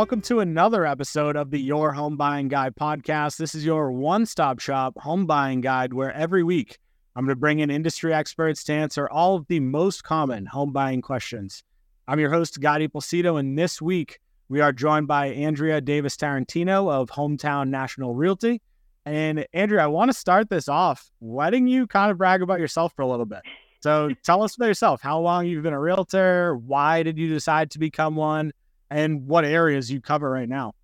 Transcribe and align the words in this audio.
welcome 0.00 0.22
to 0.22 0.40
another 0.40 0.86
episode 0.86 1.36
of 1.36 1.50
the 1.50 1.60
Your 1.60 1.92
Home 1.92 2.16
Buying 2.16 2.48
Guide 2.48 2.74
podcast. 2.74 3.36
This 3.36 3.54
is 3.54 3.66
your 3.66 3.92
one 3.92 4.24
stop 4.24 4.58
shop 4.58 4.98
home 4.98 5.26
buying 5.26 5.60
guide 5.60 5.92
where 5.92 6.10
every 6.14 6.42
week 6.42 6.78
I'm 7.14 7.26
going 7.26 7.36
to 7.36 7.38
bring 7.38 7.58
in 7.58 7.70
industry 7.70 8.14
experts 8.14 8.64
to 8.64 8.72
answer 8.72 9.10
all 9.10 9.36
of 9.36 9.46
the 9.48 9.60
most 9.60 10.02
common 10.02 10.46
home 10.46 10.72
buying 10.72 11.02
questions. 11.02 11.62
I'm 12.08 12.18
your 12.18 12.30
host, 12.30 12.58
Gotti 12.62 12.88
Placido, 12.90 13.38
and 13.38 13.58
this 13.58 13.82
week 13.82 14.20
we 14.48 14.62
are 14.62 14.72
joined 14.72 15.06
by 15.06 15.26
Andrea 15.26 15.82
Davis 15.82 16.16
Tarantino 16.16 16.90
of 16.90 17.10
Hometown 17.10 17.68
National 17.68 18.14
Realty. 18.14 18.62
And 19.04 19.44
Andrea, 19.52 19.84
I 19.84 19.88
want 19.88 20.10
to 20.10 20.16
start 20.16 20.48
this 20.48 20.66
off 20.66 21.10
letting 21.20 21.68
you 21.68 21.86
kind 21.86 22.10
of 22.10 22.16
brag 22.16 22.40
about 22.40 22.58
yourself 22.58 22.94
for 22.96 23.02
a 23.02 23.06
little 23.06 23.26
bit. 23.26 23.42
So 23.80 24.14
tell 24.22 24.42
us 24.42 24.56
about 24.56 24.68
yourself, 24.68 25.02
how 25.02 25.20
long 25.20 25.44
you've 25.44 25.62
been 25.62 25.74
a 25.74 25.80
realtor, 25.80 26.56
why 26.56 27.02
did 27.02 27.18
you 27.18 27.28
decide 27.28 27.70
to 27.72 27.78
become 27.78 28.16
one, 28.16 28.52
and 28.90 29.26
what 29.26 29.44
areas 29.44 29.90
you 29.90 30.00
cover 30.00 30.30
right 30.30 30.48
now. 30.48 30.74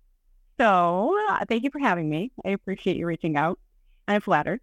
So, 0.59 1.15
uh, 1.29 1.45
thank 1.47 1.63
you 1.63 1.69
for 1.69 1.79
having 1.79 2.09
me. 2.09 2.31
I 2.45 2.49
appreciate 2.49 2.97
you 2.97 3.05
reaching 3.05 3.37
out. 3.37 3.59
I'm 4.07 4.21
flattered. 4.21 4.59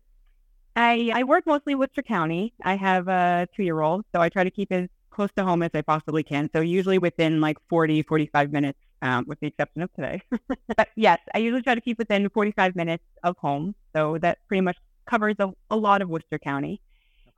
I, 0.74 1.12
I 1.14 1.22
work 1.22 1.46
mostly 1.46 1.76
Worcester 1.76 2.02
County. 2.02 2.52
I 2.62 2.74
have 2.74 3.06
a 3.06 3.46
two 3.54 3.62
year 3.62 3.80
old, 3.80 4.04
so 4.12 4.20
I 4.20 4.28
try 4.28 4.42
to 4.42 4.50
keep 4.50 4.72
as 4.72 4.88
close 5.10 5.30
to 5.36 5.44
home 5.44 5.62
as 5.62 5.70
I 5.72 5.82
possibly 5.82 6.24
can. 6.24 6.50
So, 6.52 6.60
usually 6.60 6.98
within 6.98 7.40
like 7.40 7.58
40, 7.68 8.02
45 8.02 8.52
minutes, 8.52 8.78
um, 9.02 9.24
with 9.28 9.38
the 9.38 9.46
exception 9.48 9.82
of 9.82 9.92
today. 9.94 10.20
but 10.76 10.88
yes, 10.96 11.20
I 11.32 11.38
usually 11.38 11.62
try 11.62 11.76
to 11.76 11.80
keep 11.80 11.98
within 11.98 12.28
45 12.28 12.74
minutes 12.74 13.04
of 13.22 13.36
home. 13.38 13.74
So, 13.94 14.18
that 14.18 14.38
pretty 14.48 14.62
much 14.62 14.78
covers 15.06 15.36
a, 15.38 15.52
a 15.70 15.76
lot 15.76 16.02
of 16.02 16.08
Worcester 16.08 16.38
County. 16.38 16.80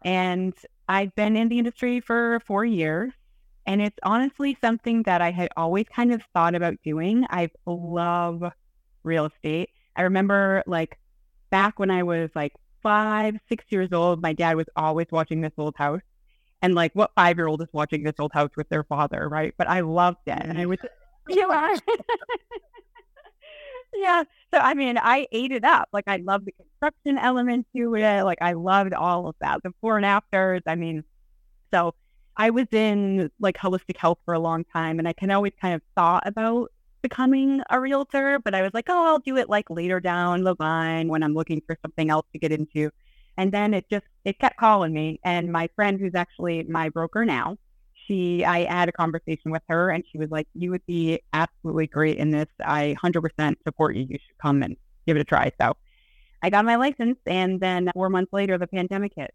And 0.03 0.55
I've 0.89 1.15
been 1.15 1.37
in 1.37 1.49
the 1.49 1.59
industry 1.59 2.01
for 2.01 2.41
four 2.47 2.65
years. 2.65 3.13
And 3.67 3.83
it's 3.83 3.99
honestly 4.05 4.57
something 4.61 5.03
that 5.05 5.21
I 5.21 5.33
had 5.33 5.49
always 5.57 5.87
kind 5.95 6.13
of 6.13 6.23
thought 6.33 6.55
about 6.55 6.75
doing. 6.85 7.27
I 7.31 7.51
love 7.67 8.45
real 9.03 9.27
estate. 9.27 9.71
I 9.97 10.03
remember 10.03 10.63
like 10.67 10.99
back 11.51 11.79
when 11.79 11.91
I 11.91 12.03
was 12.05 12.31
like 12.35 12.53
five, 12.83 13.35
six 13.49 13.65
years 13.71 13.93
old, 13.93 14.23
my 14.23 14.33
dad 14.33 14.57
was 14.57 14.67
always 14.77 15.09
watching 15.11 15.41
this 15.41 15.53
old 15.59 15.75
house. 15.77 16.03
And 16.63 16.75
like 16.75 16.93
what 16.95 17.11
five 17.17 17.37
year 17.37 17.49
old 17.49 17.61
is 17.63 17.69
watching 17.73 18.03
this 18.05 18.15
old 18.19 18.33
house 18.33 18.51
with 18.57 18.69
their 18.69 18.85
father, 18.85 19.29
right? 19.29 19.53
But 19.59 19.69
I 19.69 19.81
loved 19.81 20.19
it. 20.27 20.39
And 20.41 20.59
I 20.59 20.67
was 20.67 20.79
you 21.29 21.49
are. 21.49 21.75
yeah. 23.95 24.23
So 24.55 24.61
I 24.61 24.75
mean 24.75 24.97
I 24.99 25.27
ate 25.33 25.53
it 25.53 25.65
up. 25.65 25.89
Like 25.93 26.05
I 26.07 26.19
love 26.19 26.45
the 26.45 26.53
construction 26.53 27.19
element 27.19 27.67
to 27.77 27.95
it. 27.97 28.23
Like 28.23 28.39
I 28.41 28.53
loved 28.53 28.95
all 28.95 29.29
of 29.29 29.35
that. 29.41 29.63
The 29.63 29.71
before 29.71 29.97
and 29.97 30.07
afters. 30.07 30.63
I 30.67 30.77
mean, 30.77 31.03
so 31.73 31.95
I 32.37 32.51
was 32.51 32.67
in 32.73 33.31
like 33.41 33.57
holistic 33.57 33.97
health 33.97 34.19
for 34.25 34.35
a 34.35 34.39
long 34.39 34.65
time 34.65 34.99
and 34.99 35.09
I 35.09 35.13
can 35.13 35.31
always 35.31 35.53
kind 35.61 35.75
of 35.75 35.83
thought 35.95 36.27
about 36.27 36.71
becoming 37.03 37.63
a 37.71 37.81
realtor, 37.81 38.39
but 38.39 38.55
I 38.55 38.63
was 38.63 38.73
like, 38.75 38.87
oh, 38.89 39.07
I'll 39.07 39.21
do 39.21 39.37
it 39.37 39.49
like 39.49 39.71
later 39.71 40.01
down 40.01 40.45
the 40.45 40.55
line 40.59 41.09
when 41.09 41.23
I'm 41.23 41.35
looking 41.35 41.63
for 41.67 41.79
something 41.83 42.11
else 42.11 42.27
to 42.33 42.39
get 42.39 42.53
into. 42.53 42.91
And 43.39 43.53
then 43.53 43.75
it 43.75 43.87
just, 43.91 44.07
it 44.25 44.39
kept 44.39 44.59
calling 44.59 44.93
me. 44.93 45.21
And 45.25 45.51
my 45.51 45.69
friend, 45.77 46.01
who's 46.01 46.15
actually 46.15 46.65
my 46.65 46.89
broker 46.89 47.25
now, 47.25 47.57
she, 48.07 48.45
I 48.45 48.65
had 48.65 48.89
a 48.89 48.93
conversation 48.93 49.51
with 49.51 49.63
her 49.69 49.91
and 49.91 50.05
she 50.11 50.19
was 50.19 50.31
like, 50.31 50.47
you 50.55 50.71
would 50.71 50.85
be 50.87 51.21
absolutely 51.33 51.87
great 51.87 52.19
in 52.19 52.31
this. 52.31 52.49
I 52.65 52.97
100% 53.03 53.57
support 53.65 53.97
you. 53.97 54.07
You 54.09 54.19
should 54.19 54.39
come 54.41 54.63
and 54.63 54.77
give 55.07 55.17
it 55.17 55.21
a 55.21 55.25
try. 55.25 55.53
So 55.61 55.77
I 56.43 56.51
got 56.51 56.65
my 56.65 56.77
license. 56.77 57.19
And 57.27 57.61
then 57.61 57.91
four 57.95 58.11
months 58.11 58.33
later, 58.33 58.59
the 58.59 58.67
pandemic 58.67 59.13
hit 59.17 59.35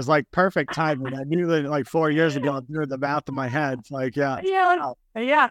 was 0.00 0.08
like 0.08 0.30
perfect 0.30 0.72
timing. 0.74 1.14
I 1.14 1.24
knew 1.24 1.46
that 1.48 1.64
like 1.64 1.86
four 1.86 2.10
years 2.10 2.36
ago 2.36 2.60
through 2.60 2.86
the 2.86 2.96
mouth 2.96 3.28
of 3.28 3.34
my 3.34 3.48
head. 3.48 3.80
It's 3.80 3.90
like, 3.90 4.16
yeah. 4.16 4.40
Yeah. 4.42 4.92
Yeah. 5.14 5.50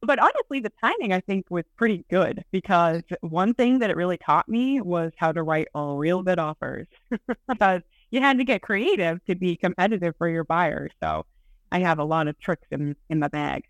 But 0.00 0.18
honestly, 0.18 0.60
the 0.60 0.72
timing 0.82 1.12
I 1.12 1.20
think 1.20 1.46
was 1.48 1.64
pretty 1.76 2.04
good 2.10 2.44
because 2.50 3.02
one 3.20 3.54
thing 3.54 3.78
that 3.78 3.90
it 3.90 3.96
really 3.96 4.18
taught 4.18 4.48
me 4.48 4.80
was 4.80 5.12
how 5.16 5.30
to 5.32 5.42
write 5.42 5.68
all 5.74 5.96
real 5.96 6.22
good 6.22 6.38
offers 6.38 6.88
because 7.48 7.82
you 8.10 8.20
had 8.20 8.36
to 8.38 8.44
get 8.44 8.62
creative 8.62 9.24
to 9.26 9.34
be 9.36 9.56
competitive 9.56 10.14
for 10.18 10.28
your 10.28 10.44
buyers. 10.44 10.90
So 11.00 11.24
I 11.72 11.78
have 11.78 12.00
a 12.00 12.04
lot 12.04 12.28
of 12.28 12.38
tricks 12.38 12.66
in, 12.70 12.96
in 13.08 13.20
my 13.20 13.28
bag. 13.28 13.64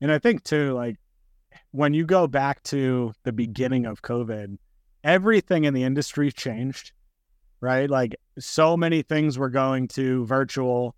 And 0.00 0.10
I 0.10 0.18
think 0.18 0.42
too, 0.42 0.72
like 0.72 0.96
when 1.70 1.92
you 1.92 2.04
go 2.04 2.26
back 2.26 2.62
to 2.64 3.12
the 3.24 3.32
beginning 3.32 3.84
of 3.84 4.02
COVID, 4.02 4.56
everything 5.04 5.64
in 5.64 5.74
the 5.74 5.84
industry 5.84 6.32
changed 6.32 6.92
right? 7.60 7.88
Like 7.88 8.16
so 8.38 8.76
many 8.76 9.02
things 9.02 9.38
were 9.38 9.50
going 9.50 9.88
to 9.88 10.24
virtual. 10.26 10.94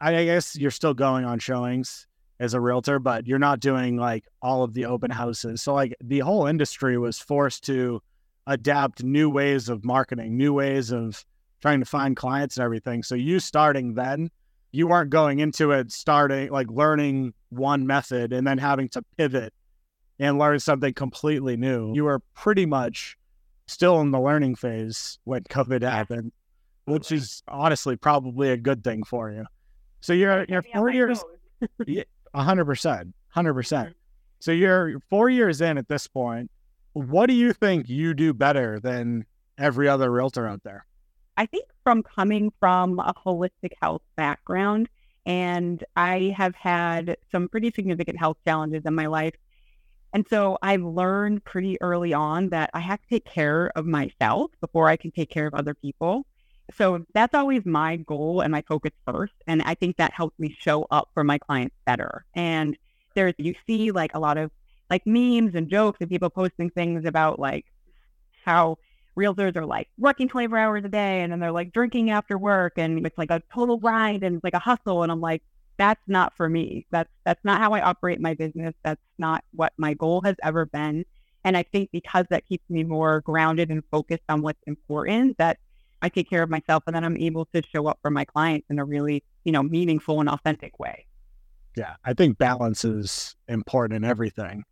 I 0.00 0.24
guess 0.24 0.56
you're 0.56 0.70
still 0.70 0.94
going 0.94 1.24
on 1.24 1.38
showings 1.38 2.06
as 2.38 2.54
a 2.54 2.60
realtor, 2.60 2.98
but 2.98 3.26
you're 3.26 3.38
not 3.38 3.60
doing 3.60 3.96
like 3.96 4.24
all 4.42 4.62
of 4.62 4.74
the 4.74 4.84
open 4.84 5.10
houses. 5.10 5.62
So 5.62 5.74
like 5.74 5.94
the 6.02 6.20
whole 6.20 6.46
industry 6.46 6.98
was 6.98 7.18
forced 7.18 7.64
to 7.64 8.02
adapt 8.46 9.02
new 9.02 9.30
ways 9.30 9.68
of 9.68 9.84
marketing, 9.84 10.36
new 10.36 10.52
ways 10.52 10.92
of 10.92 11.24
trying 11.60 11.80
to 11.80 11.86
find 11.86 12.16
clients 12.16 12.56
and 12.56 12.64
everything. 12.64 13.02
So 13.02 13.14
you 13.14 13.40
starting 13.40 13.94
then, 13.94 14.30
you 14.72 14.86
weren't 14.86 15.10
going 15.10 15.38
into 15.38 15.72
it 15.72 15.90
starting 15.90 16.50
like 16.50 16.70
learning 16.70 17.32
one 17.48 17.86
method 17.86 18.32
and 18.32 18.46
then 18.46 18.58
having 18.58 18.88
to 18.90 19.02
pivot 19.16 19.52
and 20.18 20.38
learn 20.38 20.60
something 20.60 20.92
completely 20.92 21.56
new. 21.56 21.94
You 21.94 22.04
were 22.04 22.20
pretty 22.34 22.66
much 22.66 23.16
still 23.66 24.00
in 24.00 24.10
the 24.10 24.20
learning 24.20 24.54
phase 24.54 25.18
when 25.24 25.42
COVID 25.44 25.82
happened, 25.82 26.32
which 26.84 27.12
is 27.12 27.42
honestly 27.48 27.96
probably 27.96 28.50
a 28.50 28.56
good 28.56 28.84
thing 28.84 29.02
for 29.02 29.30
you. 29.30 29.44
So 30.00 30.12
you're 30.12 30.44
you're 30.48 30.62
four 30.62 30.90
years, 30.90 31.22
hundred 32.34 32.64
percent, 32.64 33.14
hundred 33.28 33.54
percent. 33.54 33.88
Mm-hmm. 33.88 33.98
So 34.40 34.52
you're 34.52 35.00
four 35.10 35.28
years 35.28 35.60
in 35.60 35.78
at 35.78 35.88
this 35.88 36.06
point. 36.06 36.50
What 36.92 37.26
do 37.26 37.34
you 37.34 37.52
think 37.52 37.88
you 37.88 38.14
do 38.14 38.32
better 38.32 38.80
than 38.80 39.26
every 39.58 39.88
other 39.88 40.10
realtor 40.10 40.46
out 40.46 40.62
there? 40.62 40.86
I 41.36 41.46
think 41.46 41.66
from 41.82 42.02
coming 42.02 42.52
from 42.60 42.98
a 42.98 43.12
holistic 43.12 43.72
health 43.82 44.02
background, 44.16 44.88
and 45.26 45.82
I 45.96 46.34
have 46.36 46.54
had 46.54 47.16
some 47.32 47.48
pretty 47.48 47.70
significant 47.72 48.18
health 48.18 48.38
challenges 48.46 48.82
in 48.86 48.94
my 48.94 49.06
life 49.06 49.34
and 50.16 50.24
so 50.30 50.56
I've 50.62 50.82
learned 50.82 51.44
pretty 51.44 51.76
early 51.82 52.14
on 52.14 52.48
that 52.48 52.70
I 52.72 52.80
have 52.80 53.02
to 53.02 53.06
take 53.06 53.26
care 53.26 53.70
of 53.76 53.84
myself 53.84 54.50
before 54.62 54.88
I 54.88 54.96
can 54.96 55.10
take 55.10 55.28
care 55.28 55.46
of 55.46 55.52
other 55.52 55.74
people. 55.74 56.24
So 56.74 57.04
that's 57.12 57.34
always 57.34 57.66
my 57.66 57.96
goal 57.96 58.40
and 58.40 58.50
my 58.50 58.62
focus 58.66 58.92
first. 59.04 59.34
And 59.46 59.60
I 59.60 59.74
think 59.74 59.98
that 59.98 60.14
helps 60.14 60.38
me 60.38 60.56
show 60.58 60.86
up 60.90 61.10
for 61.12 61.22
my 61.22 61.36
clients 61.36 61.76
better. 61.84 62.24
And 62.34 62.78
there's, 63.14 63.34
you 63.36 63.56
see 63.66 63.90
like 63.90 64.14
a 64.14 64.18
lot 64.18 64.38
of 64.38 64.50
like 64.88 65.06
memes 65.06 65.54
and 65.54 65.68
jokes 65.68 65.98
and 66.00 66.08
people 66.08 66.30
posting 66.30 66.70
things 66.70 67.04
about 67.04 67.38
like 67.38 67.66
how 68.42 68.78
realtors 69.18 69.54
are 69.54 69.66
like 69.66 69.90
working 69.98 70.30
24 70.30 70.58
hours 70.58 70.84
a 70.86 70.88
day 70.88 71.20
and 71.20 71.30
then 71.30 71.40
they're 71.40 71.52
like 71.52 71.74
drinking 71.74 72.08
after 72.08 72.38
work 72.38 72.78
and 72.78 73.04
it's 73.04 73.18
like 73.18 73.30
a 73.30 73.42
total 73.52 73.76
grind 73.76 74.22
and 74.22 74.36
it's 74.36 74.44
like 74.44 74.54
a 74.54 74.58
hustle. 74.58 75.02
And 75.02 75.12
I'm 75.12 75.20
like, 75.20 75.42
that's 75.78 76.02
not 76.06 76.36
for 76.36 76.48
me. 76.48 76.86
That's 76.90 77.10
that's 77.24 77.44
not 77.44 77.60
how 77.60 77.72
I 77.72 77.80
operate 77.80 78.20
my 78.20 78.34
business. 78.34 78.74
That's 78.82 79.00
not 79.18 79.44
what 79.52 79.72
my 79.76 79.94
goal 79.94 80.22
has 80.22 80.36
ever 80.42 80.66
been. 80.66 81.04
And 81.44 81.56
I 81.56 81.62
think 81.62 81.90
because 81.92 82.26
that 82.30 82.46
keeps 82.46 82.68
me 82.68 82.82
more 82.82 83.20
grounded 83.20 83.70
and 83.70 83.82
focused 83.90 84.24
on 84.28 84.42
what's 84.42 84.62
important, 84.66 85.38
that 85.38 85.58
I 86.02 86.08
take 86.08 86.28
care 86.28 86.42
of 86.42 86.50
myself 86.50 86.82
and 86.86 86.96
then 86.96 87.04
I'm 87.04 87.16
able 87.16 87.46
to 87.54 87.62
show 87.72 87.86
up 87.86 87.98
for 88.02 88.10
my 88.10 88.24
clients 88.24 88.66
in 88.68 88.78
a 88.78 88.84
really, 88.84 89.22
you 89.44 89.52
know, 89.52 89.62
meaningful 89.62 90.20
and 90.20 90.28
authentic 90.28 90.78
way. 90.80 91.06
Yeah. 91.76 91.94
I 92.04 92.14
think 92.14 92.38
balance 92.38 92.84
is 92.84 93.36
important 93.48 93.96
in 93.96 94.04
everything. 94.08 94.64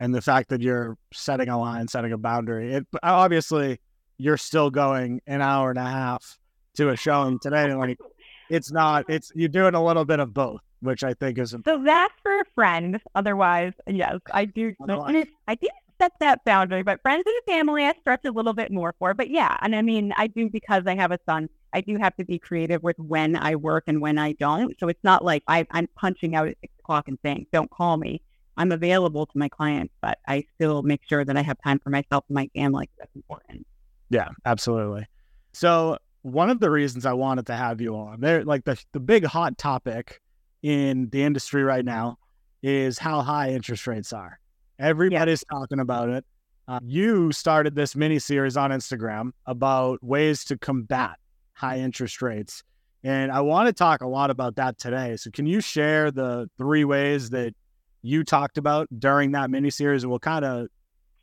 And 0.00 0.14
the 0.14 0.20
fact 0.20 0.50
that 0.50 0.60
you're 0.60 0.96
setting 1.12 1.48
a 1.48 1.58
line, 1.58 1.88
setting 1.88 2.12
a 2.12 2.18
boundary, 2.18 2.74
it 2.74 2.86
obviously 3.02 3.80
you're 4.18 4.36
still 4.36 4.70
going 4.70 5.20
an 5.26 5.40
hour 5.40 5.70
and 5.70 5.78
a 5.78 5.84
half 5.84 6.38
to 6.74 6.90
a 6.90 6.96
showing 6.96 7.38
today. 7.38 7.72
Like 7.74 7.98
it's 8.48 8.70
not. 8.70 9.04
It's 9.08 9.32
you're 9.34 9.48
doing 9.48 9.74
a 9.74 9.84
little 9.84 10.04
bit 10.04 10.20
of 10.20 10.32
both, 10.34 10.60
which 10.80 11.04
I 11.04 11.14
think 11.14 11.38
is 11.38 11.54
important. 11.54 11.82
So 11.82 11.84
that's 11.84 12.14
for 12.22 12.44
friends. 12.54 12.98
Otherwise, 13.14 13.72
yes, 13.86 14.18
I 14.32 14.44
do. 14.44 14.74
Otherwise. 14.80 15.26
I 15.46 15.54
did 15.54 15.70
set 16.00 16.12
that 16.20 16.44
boundary, 16.44 16.82
but 16.82 17.02
friends 17.02 17.24
and 17.26 17.34
family, 17.46 17.84
I 17.84 17.92
stretch 18.00 18.24
a 18.24 18.30
little 18.30 18.52
bit 18.52 18.70
more 18.70 18.94
for. 18.98 19.14
But 19.14 19.30
yeah, 19.30 19.56
and 19.62 19.74
I 19.74 19.82
mean, 19.82 20.12
I 20.16 20.28
do 20.28 20.48
because 20.48 20.84
I 20.86 20.94
have 20.94 21.10
a 21.10 21.18
son. 21.26 21.48
I 21.72 21.80
do 21.80 21.96
have 21.98 22.16
to 22.16 22.24
be 22.24 22.38
creative 22.38 22.82
with 22.82 22.98
when 22.98 23.36
I 23.36 23.56
work 23.56 23.84
and 23.86 24.00
when 24.00 24.18
I 24.18 24.32
don't. 24.32 24.78
So 24.80 24.88
it's 24.88 25.02
not 25.04 25.24
like 25.24 25.42
I, 25.48 25.66
I'm 25.70 25.88
punching 25.96 26.34
out 26.34 26.48
at 26.48 26.56
six 26.60 26.72
o'clock 26.80 27.08
and 27.08 27.18
saying, 27.22 27.46
"Don't 27.52 27.70
call 27.70 27.96
me." 27.96 28.22
I'm 28.56 28.72
available 28.72 29.24
to 29.24 29.38
my 29.38 29.48
clients, 29.48 29.94
but 30.00 30.18
I 30.26 30.44
still 30.56 30.82
make 30.82 31.02
sure 31.08 31.24
that 31.24 31.36
I 31.36 31.42
have 31.42 31.58
time 31.62 31.78
for 31.78 31.90
myself 31.90 32.24
and 32.28 32.34
my 32.34 32.50
family. 32.56 32.90
That's 32.98 33.14
important. 33.14 33.64
Yeah, 34.10 34.30
absolutely. 34.44 35.06
So 35.52 35.98
one 36.22 36.50
of 36.50 36.60
the 36.60 36.70
reasons 36.70 37.06
I 37.06 37.12
wanted 37.12 37.46
to 37.46 37.56
have 37.56 37.80
you 37.80 37.96
on 37.96 38.20
there, 38.20 38.44
like 38.44 38.64
the 38.64 38.82
the 38.92 39.00
big 39.00 39.24
hot 39.24 39.58
topic 39.58 40.20
in 40.62 41.08
the 41.10 41.22
industry 41.22 41.62
right 41.62 41.84
now 41.84 42.18
is 42.62 42.98
how 42.98 43.22
high 43.22 43.50
interest 43.50 43.86
rates 43.86 44.12
are. 44.12 44.38
Everybody's 44.78 45.44
yeah. 45.50 45.58
talking 45.58 45.80
about 45.80 46.08
it. 46.08 46.24
Uh, 46.66 46.80
you 46.84 47.32
started 47.32 47.74
this 47.74 47.96
mini 47.96 48.18
series 48.18 48.56
on 48.56 48.70
Instagram 48.70 49.30
about 49.46 50.02
ways 50.02 50.44
to 50.44 50.58
combat 50.58 51.16
high 51.54 51.78
interest 51.78 52.20
rates. 52.20 52.62
And 53.04 53.32
I 53.32 53.40
want 53.40 53.68
to 53.68 53.72
talk 53.72 54.02
a 54.02 54.06
lot 54.06 54.30
about 54.30 54.56
that 54.56 54.78
today. 54.78 55.16
So, 55.16 55.30
can 55.30 55.46
you 55.46 55.60
share 55.60 56.10
the 56.10 56.50
three 56.58 56.84
ways 56.84 57.30
that 57.30 57.54
you 58.02 58.24
talked 58.24 58.58
about 58.58 58.88
during 58.98 59.32
that 59.32 59.50
mini 59.50 59.70
series. 59.70 60.06
We'll 60.06 60.18
kind 60.18 60.44
of 60.44 60.68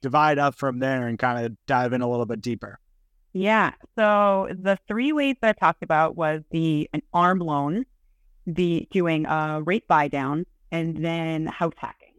divide 0.01 0.37
up 0.37 0.55
from 0.55 0.79
there 0.79 1.07
and 1.07 1.17
kind 1.17 1.45
of 1.45 1.53
dive 1.65 1.93
in 1.93 2.01
a 2.01 2.09
little 2.09 2.25
bit 2.25 2.41
deeper. 2.41 2.79
Yeah. 3.35 3.73
So 3.97 4.47
the 4.49 4.79
three 4.87 5.11
ways 5.11 5.35
that 5.41 5.49
I 5.49 5.59
talked 5.59 5.83
about 5.83 6.15
was 6.15 6.41
the 6.51 6.89
an 6.93 7.01
arm 7.13 7.39
loan, 7.39 7.85
the 8.47 8.87
doing 8.91 9.25
a 9.25 9.61
rate 9.61 9.85
buy 9.89 10.07
down, 10.07 10.45
and 10.71 11.03
then 11.03 11.45
house 11.45 11.73
hacking. 11.75 12.13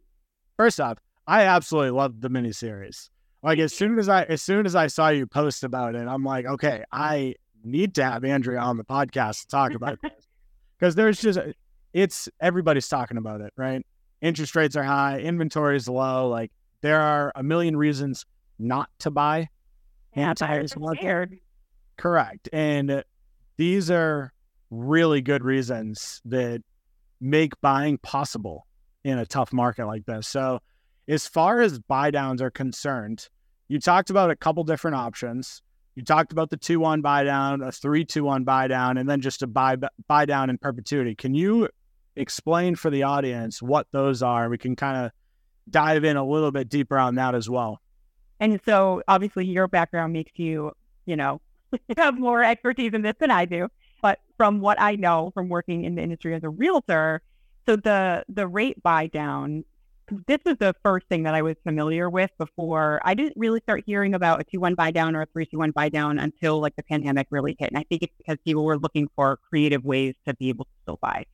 First 0.59 0.79
off, 0.79 0.99
I 1.27 1.45
absolutely 1.45 1.93
love 1.93 2.21
the 2.21 2.29
mini 2.29 2.53
series. 2.53 3.09
Like 3.43 3.59
as 3.59 3.73
soon 3.73 3.99
as 3.99 4.11
I 4.11 4.25
as 4.25 4.43
soon 4.43 4.67
as 4.67 4.77
I 4.77 4.89
saw 4.89 5.09
you 5.09 5.27
post 5.27 5.65
about 5.65 5.95
it, 5.95 6.07
I'm 6.07 6.23
like, 6.23 6.45
okay, 6.45 6.85
I 6.93 7.37
need 7.65 7.95
to 7.95 8.05
have 8.05 8.23
Andrea 8.23 8.59
on 8.59 8.77
the 8.77 8.85
podcast 8.85 9.41
to 9.41 9.47
talk 9.47 9.73
about 9.73 9.99
this 10.03 10.13
because 10.79 10.97
there's 10.97 11.19
just 11.19 11.39
it's 11.95 12.29
everybody's 12.43 12.89
talking 12.89 13.17
about 13.17 13.41
it, 13.41 13.55
right? 13.57 13.83
Interest 14.21 14.55
rates 14.55 14.77
are 14.77 14.85
high, 14.85 15.21
inventory 15.21 15.77
is 15.77 15.89
low. 15.89 16.29
Like 16.29 16.53
there 16.83 17.01
are 17.01 17.33
a 17.35 17.43
million 17.43 17.75
reasons 17.75 18.27
not 18.59 18.91
to 18.99 19.11
buy. 19.11 19.49
Yeah, 20.17 20.35
buyers 20.35 20.75
are. 20.99 21.29
Correct, 21.97 22.49
and 22.53 23.05
these 23.57 23.91
are 23.91 24.33
really 24.71 25.21
good 25.23 25.45
reasons 25.45 26.21
that 26.25 26.63
make 27.21 27.59
buying 27.61 27.99
possible 27.99 28.67
in 29.05 29.19
a 29.19 29.27
tough 29.27 29.53
market 29.53 29.87
like 29.87 30.05
this. 30.07 30.27
So, 30.29 30.61
as 31.09 31.27
far 31.29 31.61
as 31.61 31.79
buy 31.79 32.11
downs 32.11 32.43
are 32.43 32.51
concerned, 32.51 33.29
you 33.69 33.79
talked 33.81 34.11
about 34.11 34.31
a 34.31 34.37
couple 34.37 34.65
different 34.65 34.97
options. 34.97 35.63
You 35.95 36.03
talked 36.05 36.33
about 36.33 36.51
the 36.51 36.57
two 36.57 36.81
one 36.81 37.01
buy 37.03 37.25
down, 37.25 37.63
a 37.63 37.73
three 37.73 38.05
two 38.05 38.25
one 38.25 38.45
buy 38.45 38.69
down, 38.69 38.99
and 38.99 39.09
then 39.09 39.21
just 39.21 39.43
a 39.43 39.47
buy 39.47 39.77
buy 40.09 40.27
down 40.27 40.51
in 40.51 40.59
perpetuity. 40.59 41.15
Can 41.15 41.35
you 41.35 41.69
explain 42.17 42.75
for 42.75 42.91
the 42.91 43.05
audience 43.05 43.63
what 43.63 43.87
those 43.93 44.23
are? 44.23 44.49
We 44.49 44.59
can 44.59 44.77
kind 44.77 45.07
of 45.07 45.13
dive 45.71 46.05
in 46.05 46.17
a 46.17 46.25
little 46.25 46.53
bit 46.53 46.69
deeper 46.69 46.99
on 46.99 47.15
that 47.17 47.35
as 47.35 47.49
well. 47.49 47.81
And 48.41 48.61
so, 48.65 49.03
obviously, 49.09 49.47
your 49.47 49.69
background 49.69 50.13
makes 50.13 50.33
you, 50.37 50.73
you 51.07 51.17
know, 51.17 51.41
have 51.97 52.19
more 52.19 52.43
expertise 52.43 52.93
in 52.93 53.03
this 53.03 53.15
than 53.19 53.31
I 53.31 53.45
do. 53.45 53.69
But 54.03 54.21
from 54.37 54.61
what 54.61 54.81
I 54.81 54.97
know 54.97 55.31
from 55.35 55.49
working 55.49 55.85
in 55.85 55.95
the 55.95 56.03
industry 56.03 56.35
as 56.35 56.45
a 56.45 56.51
realtor, 56.51 57.23
so 57.67 57.77
the 57.77 58.25
the 58.29 58.47
rate 58.47 58.83
buy 58.83 59.07
down 59.07 59.65
this 60.27 60.39
was 60.45 60.57
the 60.59 60.75
first 60.85 61.07
thing 61.09 61.25
that 61.25 61.35
I 61.35 61.43
was 61.43 61.57
familiar 61.65 62.09
with 62.09 62.31
before. 62.39 63.01
I 63.05 63.15
didn't 63.15 63.35
really 63.37 63.61
start 63.61 63.83
hearing 63.87 64.15
about 64.15 64.41
a 64.41 64.45
2 64.45 64.61
1 64.61 64.75
buy 64.75 64.91
down 64.91 65.17
or 65.17 65.23
a 65.23 65.27
3 65.27 65.47
2 65.47 65.59
1 65.59 65.71
buy 65.73 65.89
down 65.89 66.19
until 66.19 66.61
like 66.61 66.77
the 66.77 66.83
pandemic 66.83 67.27
really 67.31 67.57
hit. 67.59 67.71
And 67.71 67.79
I 67.79 67.85
think 67.89 68.03
it's 68.03 68.13
because 68.19 68.39
people 68.45 68.65
were 68.65 68.79
looking 68.79 69.09
for 69.17 69.39
creative 69.49 69.85
ways 69.85 70.15
to 70.27 70.35
be 70.35 70.49
able 70.49 70.67
to 70.67 70.71
still 70.83 70.99
buy. 71.03 71.25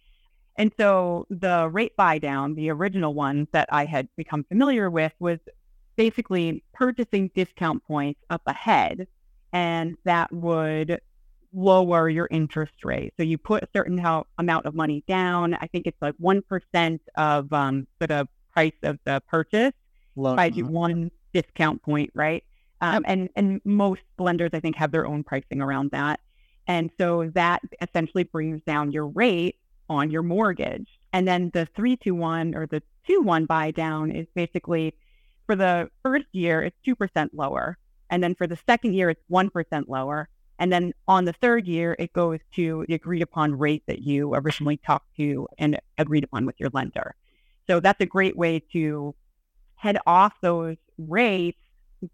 And 0.57 0.71
so 0.79 1.27
the 1.31 1.69
rate 1.71 1.97
buy 1.97 2.19
down, 2.19 2.55
the 2.55 2.71
original 2.71 3.15
one 3.15 3.49
that 3.53 3.69
I 3.73 3.85
had 3.85 4.09
become 4.17 4.45
familiar 4.45 4.91
with, 4.91 5.13
was 5.19 5.39
basically 5.97 6.63
purchasing 6.73 7.31
discount 7.35 7.85
points 7.85 8.21
up 8.31 8.43
ahead. 8.47 9.07
And 9.53 9.97
that 10.05 10.33
would 10.33 11.01
lower 11.53 12.09
your 12.09 12.29
interest 12.31 12.85
rate. 12.85 13.13
So 13.19 13.23
you 13.23 13.37
put 13.37 13.63
a 13.63 13.69
certain 13.75 13.99
how, 13.99 14.27
amount 14.39 14.67
of 14.67 14.75
money 14.75 15.05
down. 15.07 15.55
I 15.55 15.67
think 15.67 15.87
it's 15.87 16.01
like 16.01 16.15
1% 16.21 17.01
of 17.17 17.53
um, 17.53 17.87
sort 18.01 18.11
of 18.11 18.29
price 18.53 18.73
of 18.83 18.99
the 19.05 19.23
purchase 19.29 19.73
Love 20.17 20.37
by 20.37 20.49
that. 20.49 20.65
one 20.65 21.11
discount 21.33 21.83
point, 21.83 22.11
right? 22.15 22.45
Um, 22.81 23.05
and 23.07 23.29
and 23.37 23.61
most 23.65 24.03
lenders, 24.19 24.51
I 24.53 24.61
think, 24.61 24.77
have 24.77 24.91
their 24.91 25.07
own 25.07 25.23
pricing 25.23 25.63
around 25.63 25.93
that, 25.93 26.19
and 26.67 26.91
so 26.99 27.31
that 27.35 27.63
essentially 27.81 28.25
brings 28.25 28.61
down 28.65 28.91
your 28.91 29.07
rate 29.07 29.57
on 29.89 30.11
your 30.11 30.23
mortgage. 30.23 30.89
And 31.13 31.29
then 31.29 31.51
the 31.55 31.67
three 31.77 31.97
two 31.97 32.15
one 32.15 32.55
or 32.57 32.67
the 32.67 32.83
two 33.07 33.21
one 33.21 33.47
buy 33.47 33.71
down 33.71 34.11
is 34.11 34.27
basically 34.35 34.95
for 35.53 35.57
the 35.57 35.91
first 36.03 36.25
year 36.33 36.63
it's 36.63 36.77
two 36.83 36.97
percent 36.97 37.35
lower, 37.35 37.77
and 38.09 38.25
then 38.25 38.35
for 38.35 38.47
the 38.47 38.59
second 38.67 38.95
year 38.95 39.11
it's 39.11 39.23
one 39.29 39.51
percent 39.51 39.87
lower, 39.87 40.31
and 40.59 40.73
then 40.73 40.95
on 41.07 41.27
the 41.27 41.35
third 41.35 41.67
year 41.67 41.95
it 41.99 42.11
goes 42.15 42.39
to 42.55 42.87
the 42.89 42.95
agreed 42.95 43.21
upon 43.21 43.59
rate 43.59 43.83
that 43.87 44.01
you 44.01 44.35
originally 44.35 44.79
talked 44.79 45.15
to 45.19 45.47
and 45.59 45.79
agreed 45.99 46.25
upon 46.25 46.47
with 46.47 46.59
your 46.59 46.71
lender. 46.73 47.15
So 47.67 47.81
that's 47.81 48.01
a 48.01 48.07
great 48.07 48.35
way 48.35 48.61
to 48.73 49.15
head 49.75 49.99
off 50.07 50.33
those 50.41 50.79
rates, 50.97 51.61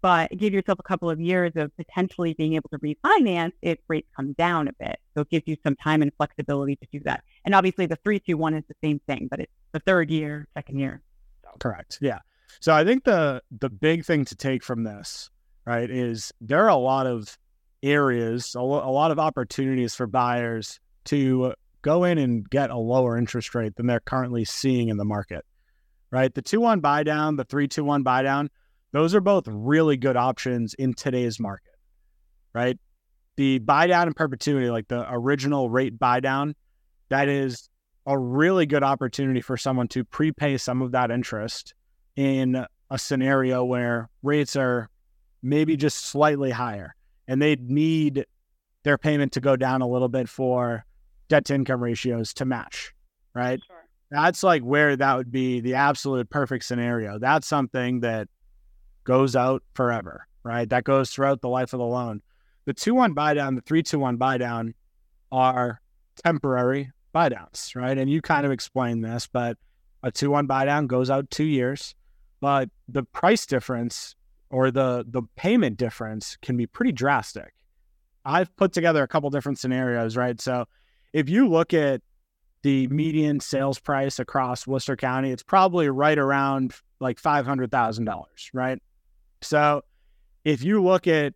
but 0.01 0.29
give 0.35 0.51
yourself 0.51 0.79
a 0.79 0.83
couple 0.83 1.09
of 1.09 1.21
years 1.21 1.53
of 1.55 1.73
potentially 1.77 2.33
being 2.33 2.55
able 2.55 2.69
to 2.71 2.79
refinance 2.79 3.53
if 3.61 3.77
rates 3.87 4.09
come 4.13 4.33
down 4.33 4.67
a 4.67 4.73
bit. 4.73 4.99
So 5.15 5.21
it 5.21 5.29
gives 5.29 5.47
you 5.47 5.55
some 5.63 5.77
time 5.77 6.01
and 6.01 6.11
flexibility 6.17 6.75
to 6.75 6.87
do 6.91 6.99
that. 7.05 7.23
And 7.45 7.55
obviously 7.55 7.85
the 7.85 7.97
three, 8.03 8.19
two, 8.19 8.35
one 8.35 8.53
is 8.53 8.65
the 8.67 8.75
same 8.83 8.99
thing, 9.07 9.29
but 9.31 9.39
it's 9.39 9.53
the 9.71 9.79
third 9.79 10.11
year, 10.11 10.49
second 10.53 10.79
year. 10.79 11.01
So. 11.41 11.51
Correct. 11.57 11.99
Yeah. 12.01 12.19
So 12.59 12.73
I 12.73 12.83
think 12.83 13.03
the 13.03 13.41
the 13.51 13.69
big 13.69 14.05
thing 14.05 14.25
to 14.25 14.35
take 14.35 14.63
from 14.63 14.83
this, 14.83 15.29
right, 15.65 15.89
is 15.89 16.31
there 16.41 16.65
are 16.65 16.69
a 16.69 16.75
lot 16.75 17.07
of 17.07 17.37
areas, 17.81 18.55
a, 18.55 18.61
lo- 18.61 18.83
a 18.83 18.91
lot 18.91 19.11
of 19.11 19.19
opportunities 19.19 19.95
for 19.95 20.07
buyers 20.07 20.79
to 21.05 21.53
go 21.81 22.03
in 22.03 22.17
and 22.17 22.49
get 22.49 22.69
a 22.69 22.77
lower 22.77 23.17
interest 23.17 23.55
rate 23.55 23.75
than 23.75 23.87
they're 23.87 24.01
currently 24.01 24.43
seeing 24.43 24.89
in 24.89 24.97
the 24.97 25.05
market, 25.05 25.45
right? 26.11 26.33
The 26.33 26.41
2 26.41 26.59
1 26.59 26.81
buy 26.81 27.03
down, 27.03 27.37
the 27.37 27.45
3 27.45 27.67
2 27.67 27.83
1 27.83 28.03
buy 28.03 28.23
down, 28.23 28.49
those 28.91 29.15
are 29.15 29.21
both 29.21 29.45
really 29.47 29.97
good 29.97 30.17
options 30.17 30.73
in 30.73 30.93
today's 30.93 31.39
market, 31.39 31.75
right? 32.53 32.77
The 33.37 33.59
buy 33.59 33.87
down 33.87 34.07
in 34.07 34.13
perpetuity, 34.13 34.69
like 34.69 34.87
the 34.87 35.05
original 35.09 35.69
rate 35.69 35.97
buy 35.97 36.19
down, 36.19 36.55
that 37.09 37.29
is 37.29 37.69
a 38.05 38.17
really 38.17 38.65
good 38.65 38.83
opportunity 38.83 39.39
for 39.39 39.55
someone 39.55 39.87
to 39.89 40.03
prepay 40.03 40.57
some 40.57 40.81
of 40.81 40.91
that 40.91 41.11
interest 41.11 41.73
in 42.19 42.65
a 42.89 42.99
scenario 42.99 43.63
where 43.63 44.09
rates 44.23 44.57
are 44.57 44.89
maybe 45.41 45.77
just 45.77 46.03
slightly 46.03 46.51
higher 46.51 46.93
and 47.29 47.41
they 47.41 47.55
need 47.55 48.25
their 48.83 48.97
payment 48.97 49.31
to 49.31 49.39
go 49.39 49.55
down 49.55 49.81
a 49.81 49.87
little 49.87 50.09
bit 50.09 50.27
for 50.27 50.83
debt 51.29 51.45
to 51.45 51.55
income 51.55 51.81
ratios 51.81 52.33
to 52.33 52.43
match, 52.43 52.93
right? 53.33 53.61
Sure. 53.65 53.87
That's 54.11 54.43
like 54.43 54.63
where 54.63 54.97
that 54.97 55.15
would 55.15 55.31
be 55.31 55.61
the 55.61 55.75
absolute 55.75 56.29
perfect 56.29 56.65
scenario. 56.65 57.19
That's 57.19 57.47
something 57.47 58.01
that 58.01 58.27
goes 59.05 59.37
out 59.37 59.63
forever, 59.73 60.27
right? 60.43 60.67
That 60.67 60.83
goes 60.83 61.11
throughout 61.11 61.39
the 61.39 61.47
life 61.47 61.71
of 61.71 61.79
the 61.79 61.85
loan. 61.85 62.21
The 62.65 62.73
2 62.73 62.95
1 62.95 63.13
buy 63.13 63.33
down, 63.33 63.55
the 63.55 63.61
3 63.61 63.81
2 63.81 63.97
1 63.97 64.17
buy 64.17 64.37
down 64.37 64.73
are 65.31 65.79
temporary 66.25 66.91
buy 67.13 67.29
downs, 67.29 67.71
right? 67.75 67.97
And 67.97 68.11
you 68.11 68.21
kind 68.21 68.45
of 68.45 68.51
explained 68.51 69.05
this, 69.05 69.25
but 69.31 69.57
a 70.03 70.11
2 70.11 70.31
1 70.31 70.47
buy 70.47 70.65
down 70.65 70.87
goes 70.87 71.09
out 71.09 71.29
two 71.29 71.45
years, 71.45 71.95
but 72.39 72.69
the 72.87 73.03
price 73.03 73.45
difference 73.45 74.15
or 74.49 74.71
the 74.71 75.05
the 75.07 75.23
payment 75.35 75.77
difference 75.77 76.37
can 76.41 76.57
be 76.57 76.65
pretty 76.65 76.91
drastic. 76.91 77.53
I've 78.25 78.55
put 78.55 78.73
together 78.73 79.03
a 79.03 79.07
couple 79.07 79.29
different 79.29 79.59
scenarios, 79.59 80.17
right? 80.17 80.39
So 80.39 80.65
if 81.13 81.29
you 81.29 81.47
look 81.47 81.73
at 81.73 82.01
the 82.61 82.87
median 82.87 83.39
sales 83.39 83.79
price 83.79 84.19
across 84.19 84.67
Worcester 84.67 84.95
County, 84.95 85.31
it's 85.31 85.43
probably 85.43 85.89
right 85.89 86.17
around 86.17 86.75
like 86.99 87.21
$500,000, 87.21 88.25
right? 88.53 88.79
So 89.41 89.83
if 90.43 90.63
you 90.63 90.83
look 90.83 91.07
at 91.07 91.33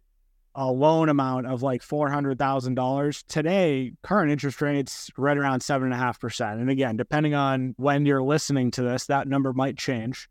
a 0.55 0.71
loan 0.71 1.09
amount 1.09 1.47
of 1.47 1.63
like 1.63 1.81
$400,000 1.81 3.23
today, 3.27 3.93
current 4.03 4.31
interest 4.31 4.61
rates 4.61 5.09
right 5.17 5.37
around 5.37 5.61
7.5%. 5.61 6.53
And 6.53 6.69
again, 6.69 6.95
depending 6.97 7.33
on 7.33 7.73
when 7.77 8.05
you're 8.05 8.21
listening 8.21 8.69
to 8.71 8.83
this, 8.83 9.07
that 9.07 9.27
number 9.27 9.53
might 9.53 9.77
change, 9.77 10.29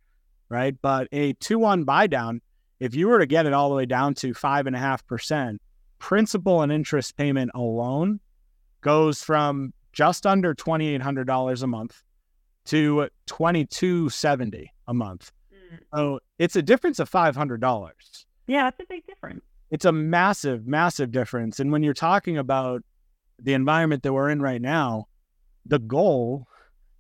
right? 0.53 0.77
But 0.83 1.09
a 1.13 1.33
2 1.33 1.59
1 1.59 1.85
buy 1.85 2.07
down, 2.07 2.43
if 2.79 2.95
you 2.95 3.09
were 3.09 3.19
to 3.19 3.27
get 3.27 3.47
it 3.47 3.55
all 3.55 3.71
the 3.71 3.75
way 3.75 3.87
down 3.87 4.13
to 4.17 4.35
5.5%, 4.35 5.57
principal 5.99 6.61
and 6.61 6.71
interest 6.71 7.17
payment 7.17 7.51
alone 7.55 8.21
goes 8.83 9.23
from 9.23 9.73
just 9.93 10.27
under 10.27 10.55
$2,800 10.55 11.63
a 11.63 11.67
month 11.67 12.03
to 12.67 13.09
2270 13.27 14.73
a 14.89 14.95
month. 14.95 15.33
Mm. 15.53 15.79
So 15.95 16.21
it's 16.39 16.57
a 16.57 16.63
difference 16.63 16.99
of 16.99 17.11
$500. 17.11 18.25
Yeah, 18.47 18.65
that's 18.65 18.81
a 18.81 18.87
big 18.89 19.07
difference. 19.07 19.43
It's 19.71 19.87
a 19.87 19.93
massive, 19.93 20.67
massive 20.67 21.11
difference. 21.11 21.61
And 21.61 21.73
when 21.73 21.83
you're 21.83 21.95
talking 21.95 22.37
about 22.37 22.83
the 23.39 23.55
environment 23.55 24.03
that 24.03 24.13
we're 24.13 24.29
in 24.29 24.43
right 24.43 24.61
now, 24.61 25.07
the 25.65 25.79
goal, 25.79 26.47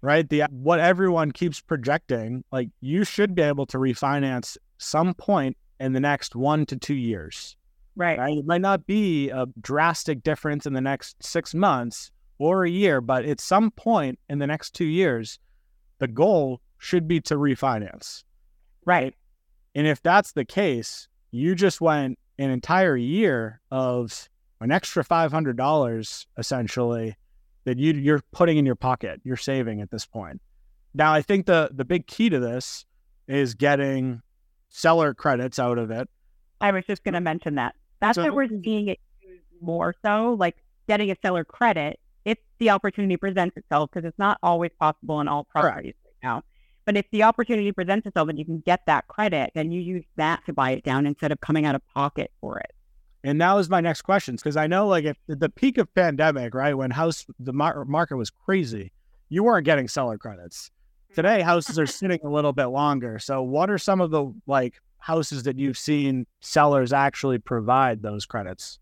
right? 0.02 0.28
The 0.28 0.44
what 0.50 0.80
everyone 0.80 1.32
keeps 1.32 1.61
projecting, 1.61 2.44
like 2.52 2.68
you 2.80 3.04
should 3.04 3.35
be 3.35 3.42
able 3.42 3.66
to 3.66 3.78
refinance 3.78 4.59
some 4.78 5.14
point 5.14 5.56
in 5.80 5.92
the 5.92 6.00
next 6.00 6.37
one 6.37 6.66
to 6.66 6.76
two 6.76 6.94
years. 6.94 7.56
Right. 7.94 8.18
right. 8.18 8.38
It 8.38 8.47
might 8.47 8.61
not 8.61 8.87
be 8.87 9.30
a 9.30 9.47
drastic 9.61 10.23
difference 10.23 10.66
in 10.66 10.73
the 10.73 10.80
next 10.80 11.23
six 11.23 11.54
months 11.54 12.11
or 12.38 12.64
a 12.64 12.71
year, 12.71 13.00
but 13.00 13.25
at 13.25 13.40
some 13.40 13.71
point 13.71 14.18
in 14.28 14.38
the 14.38 14.47
next 14.47 14.71
two 14.71 14.87
years, 14.87 15.38
the 15.99 16.09
goal 16.09 16.61
should 16.78 17.06
be 17.06 17.21
to 17.21 17.37
refinance. 17.37 18.25
Right. 18.85 19.14
And 19.75 19.87
if 19.87 20.02
that's 20.02 20.32
the 20.32 20.44
case, 20.44 21.06
you 21.30 21.54
just 21.54 21.80
went 21.80 22.18
an 22.38 22.50
entire 22.50 22.97
year 22.97 23.61
of 23.71 24.28
an 24.61 24.73
extra 24.73 25.04
$500 25.04 26.26
essentially 26.38 27.16
that 27.64 27.78
you, 27.78 27.92
you're 27.92 28.23
putting 28.33 28.57
in 28.59 28.66
your 28.66 28.75
pocket, 28.75 29.21
you're 29.25 29.37
saving 29.37 29.81
at 29.81 29.90
this 29.90 30.04
point. 30.07 30.40
Now, 30.95 31.12
I 31.14 31.23
think 31.23 31.47
the 31.47 31.71
the 31.73 31.85
big 31.85 32.07
key 32.07 32.28
to 32.28 32.38
this 32.38 32.85
is 33.28 33.54
getting 33.54 34.21
seller 34.69 35.14
credits 35.14 35.59
out 35.59 35.78
of 35.78 35.90
it. 35.90 36.09
I 36.61 36.71
was 36.73 36.85
just 36.87 37.02
going 37.04 37.14
to 37.14 37.21
mention 37.21 37.54
that. 37.57 37.75
That's 38.00 38.16
So- 38.16 38.25
what 38.25 38.35
we're 38.35 38.49
seeing 38.62 38.88
it 38.88 38.99
more 39.61 39.95
so, 40.04 40.37
like 40.38 40.57
getting 40.88 41.11
a 41.11 41.16
seller 41.23 41.45
credit 41.45 41.99
if 42.25 42.38
the 42.59 42.71
opportunity 42.71 43.16
presents 43.16 43.57
itself, 43.57 43.90
because 43.92 44.07
it's 44.07 44.19
not 44.19 44.38
always 44.42 44.71
possible 44.78 45.21
in 45.21 45.28
all 45.28 45.45
properties 45.45 45.95
right 46.04 46.14
now. 46.23 46.42
But 46.85 46.97
if 46.97 47.07
the 47.12 47.23
opportunity 47.23 47.71
presents 47.73 48.07
itself 48.07 48.28
and 48.28 48.38
you 48.38 48.45
can 48.45 48.61
get 48.61 48.81
that 48.87 49.07
credit, 49.07 49.52
then 49.54 49.71
you 49.71 49.81
use 49.81 50.04
that 50.16 50.45
to 50.47 50.52
buy 50.52 50.73
it 50.73 50.85
down 50.85 51.07
instead 51.07 51.31
of 51.33 51.40
coming 51.40 51.64
out 51.64 51.75
of 51.76 51.83
pocket 51.95 52.33
for 52.40 52.59
it. 52.59 52.73
And 53.24 53.40
that 53.40 53.52
was 53.52 53.70
my 53.70 53.80
next 53.80 54.02
question 54.02 54.36
because 54.36 54.56
I 54.56 54.66
know, 54.66 54.88
like, 54.88 55.04
at 55.04 55.16
the 55.28 55.48
peak 55.48 55.78
of 55.78 55.92
pandemic, 55.94 56.54
right, 56.54 56.74
when 56.74 56.90
house 56.90 57.24
the 57.38 57.52
mar- 57.52 57.84
market 57.84 58.16
was 58.16 58.30
crazy, 58.30 58.92
you 59.28 59.44
weren't 59.44 59.64
getting 59.64 59.88
seller 59.88 60.18
credits. 60.18 60.70
Today, 61.14 61.42
houses 61.42 61.78
are 61.78 61.86
sitting 61.86 62.20
a 62.24 62.30
little 62.30 62.52
bit 62.52 62.66
longer. 62.66 63.18
So, 63.18 63.42
what 63.42 63.70
are 63.70 63.78
some 63.78 64.00
of 64.00 64.10
the 64.10 64.32
like 64.46 64.80
houses 64.98 65.42
that 65.42 65.58
you've 65.58 65.78
seen 65.78 66.26
sellers 66.40 66.92
actually 66.92 67.38
provide 67.38 68.02
those 68.02 68.24
credits? 68.24 68.78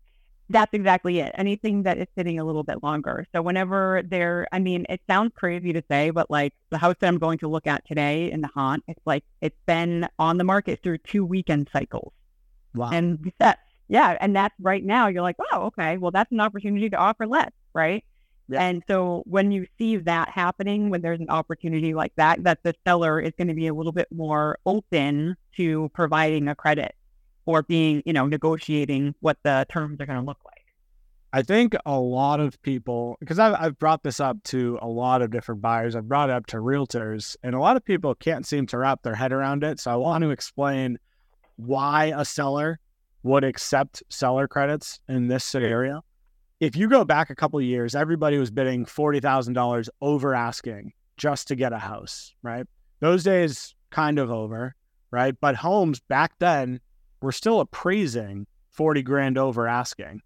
That's 0.49 0.73
exactly 0.73 1.19
it. 1.19 1.31
Anything 1.35 1.83
that 1.83 1.97
is 1.97 2.07
sitting 2.17 2.37
a 2.37 2.43
little 2.43 2.63
bit 2.63 2.83
longer. 2.83 3.25
So 3.33 3.41
whenever 3.41 4.03
they're, 4.05 4.47
I 4.51 4.59
mean, 4.59 4.85
it 4.89 4.99
sounds 5.07 5.31
crazy 5.33 5.71
to 5.71 5.81
say, 5.89 6.09
but 6.09 6.29
like 6.29 6.53
the 6.71 6.77
house 6.77 6.95
that 6.99 7.07
I'm 7.07 7.17
going 7.19 7.37
to 7.39 7.47
look 7.47 7.67
at 7.67 7.87
today 7.87 8.29
in 8.29 8.41
the 8.41 8.49
haunt, 8.49 8.83
it's 8.87 8.99
like 9.05 9.23
it's 9.39 9.55
been 9.65 10.09
on 10.19 10.37
the 10.37 10.43
market 10.43 10.83
through 10.83 10.97
two 10.99 11.23
weekend 11.23 11.69
cycles. 11.71 12.11
Wow. 12.75 12.89
And 12.91 13.31
that's 13.39 13.61
yeah, 13.91 14.17
and 14.21 14.33
that's 14.33 14.55
right 14.61 14.85
now. 14.85 15.07
You're 15.07 15.21
like, 15.21 15.35
oh, 15.51 15.63
okay, 15.63 15.97
well, 15.97 16.11
that's 16.11 16.31
an 16.31 16.39
opportunity 16.39 16.89
to 16.89 16.95
offer 16.95 17.27
less, 17.27 17.51
right? 17.73 18.05
Yeah. 18.47 18.63
And 18.63 18.81
so 18.87 19.23
when 19.25 19.51
you 19.51 19.67
see 19.77 19.97
that 19.97 20.29
happening, 20.29 20.89
when 20.89 21.01
there's 21.01 21.19
an 21.19 21.29
opportunity 21.29 21.93
like 21.93 22.13
that, 22.15 22.41
that 22.45 22.59
the 22.63 22.73
seller 22.87 23.19
is 23.19 23.33
going 23.37 23.49
to 23.49 23.53
be 23.53 23.67
a 23.67 23.73
little 23.73 23.91
bit 23.91 24.07
more 24.09 24.57
open 24.65 25.35
to 25.57 25.91
providing 25.93 26.47
a 26.47 26.55
credit 26.55 26.95
or 27.45 27.63
being, 27.63 28.01
you 28.05 28.13
know, 28.13 28.25
negotiating 28.27 29.13
what 29.19 29.37
the 29.43 29.65
terms 29.69 29.99
are 29.99 30.05
going 30.05 30.19
to 30.19 30.25
look 30.25 30.39
like. 30.45 30.63
I 31.33 31.41
think 31.41 31.75
a 31.85 31.99
lot 31.99 32.39
of 32.39 32.61
people, 32.61 33.17
because 33.19 33.39
I've, 33.39 33.55
I've 33.59 33.77
brought 33.77 34.03
this 34.03 34.21
up 34.21 34.41
to 34.45 34.79
a 34.81 34.87
lot 34.87 35.21
of 35.21 35.31
different 35.31 35.61
buyers, 35.61 35.97
I've 35.97 36.07
brought 36.07 36.29
it 36.29 36.33
up 36.33 36.45
to 36.47 36.57
realtors, 36.57 37.35
and 37.43 37.55
a 37.55 37.59
lot 37.59 37.75
of 37.75 37.83
people 37.83 38.15
can't 38.15 38.45
seem 38.45 38.67
to 38.67 38.77
wrap 38.77 39.03
their 39.03 39.15
head 39.15 39.33
around 39.33 39.65
it. 39.65 39.81
So 39.81 39.91
I 39.91 39.95
want 39.97 40.21
to 40.23 40.29
explain 40.29 40.97
why 41.57 42.13
a 42.15 42.23
seller 42.23 42.79
would 43.23 43.43
accept 43.43 44.03
seller 44.09 44.47
credits 44.47 44.99
in 45.07 45.27
this 45.27 45.43
scenario. 45.43 46.03
If 46.59 46.75
you 46.75 46.87
go 46.87 47.03
back 47.05 47.29
a 47.29 47.35
couple 47.35 47.59
of 47.59 47.65
years, 47.65 47.95
everybody 47.95 48.37
was 48.37 48.51
bidding 48.51 48.85
$40,000 48.85 49.89
over 50.01 50.35
asking 50.35 50.93
just 51.17 51.47
to 51.47 51.55
get 51.55 51.73
a 51.73 51.77
house, 51.79 52.33
right? 52.43 52.65
Those 52.99 53.23
days 53.23 53.75
kind 53.89 54.19
of 54.19 54.29
over, 54.31 54.75
right? 55.11 55.35
But 55.41 55.55
homes 55.55 55.99
back 56.01 56.33
then 56.39 56.79
were 57.21 57.31
still 57.31 57.59
appraising 57.59 58.47
40 58.69 59.01
grand 59.01 59.37
over 59.37 59.67
asking. 59.67 60.21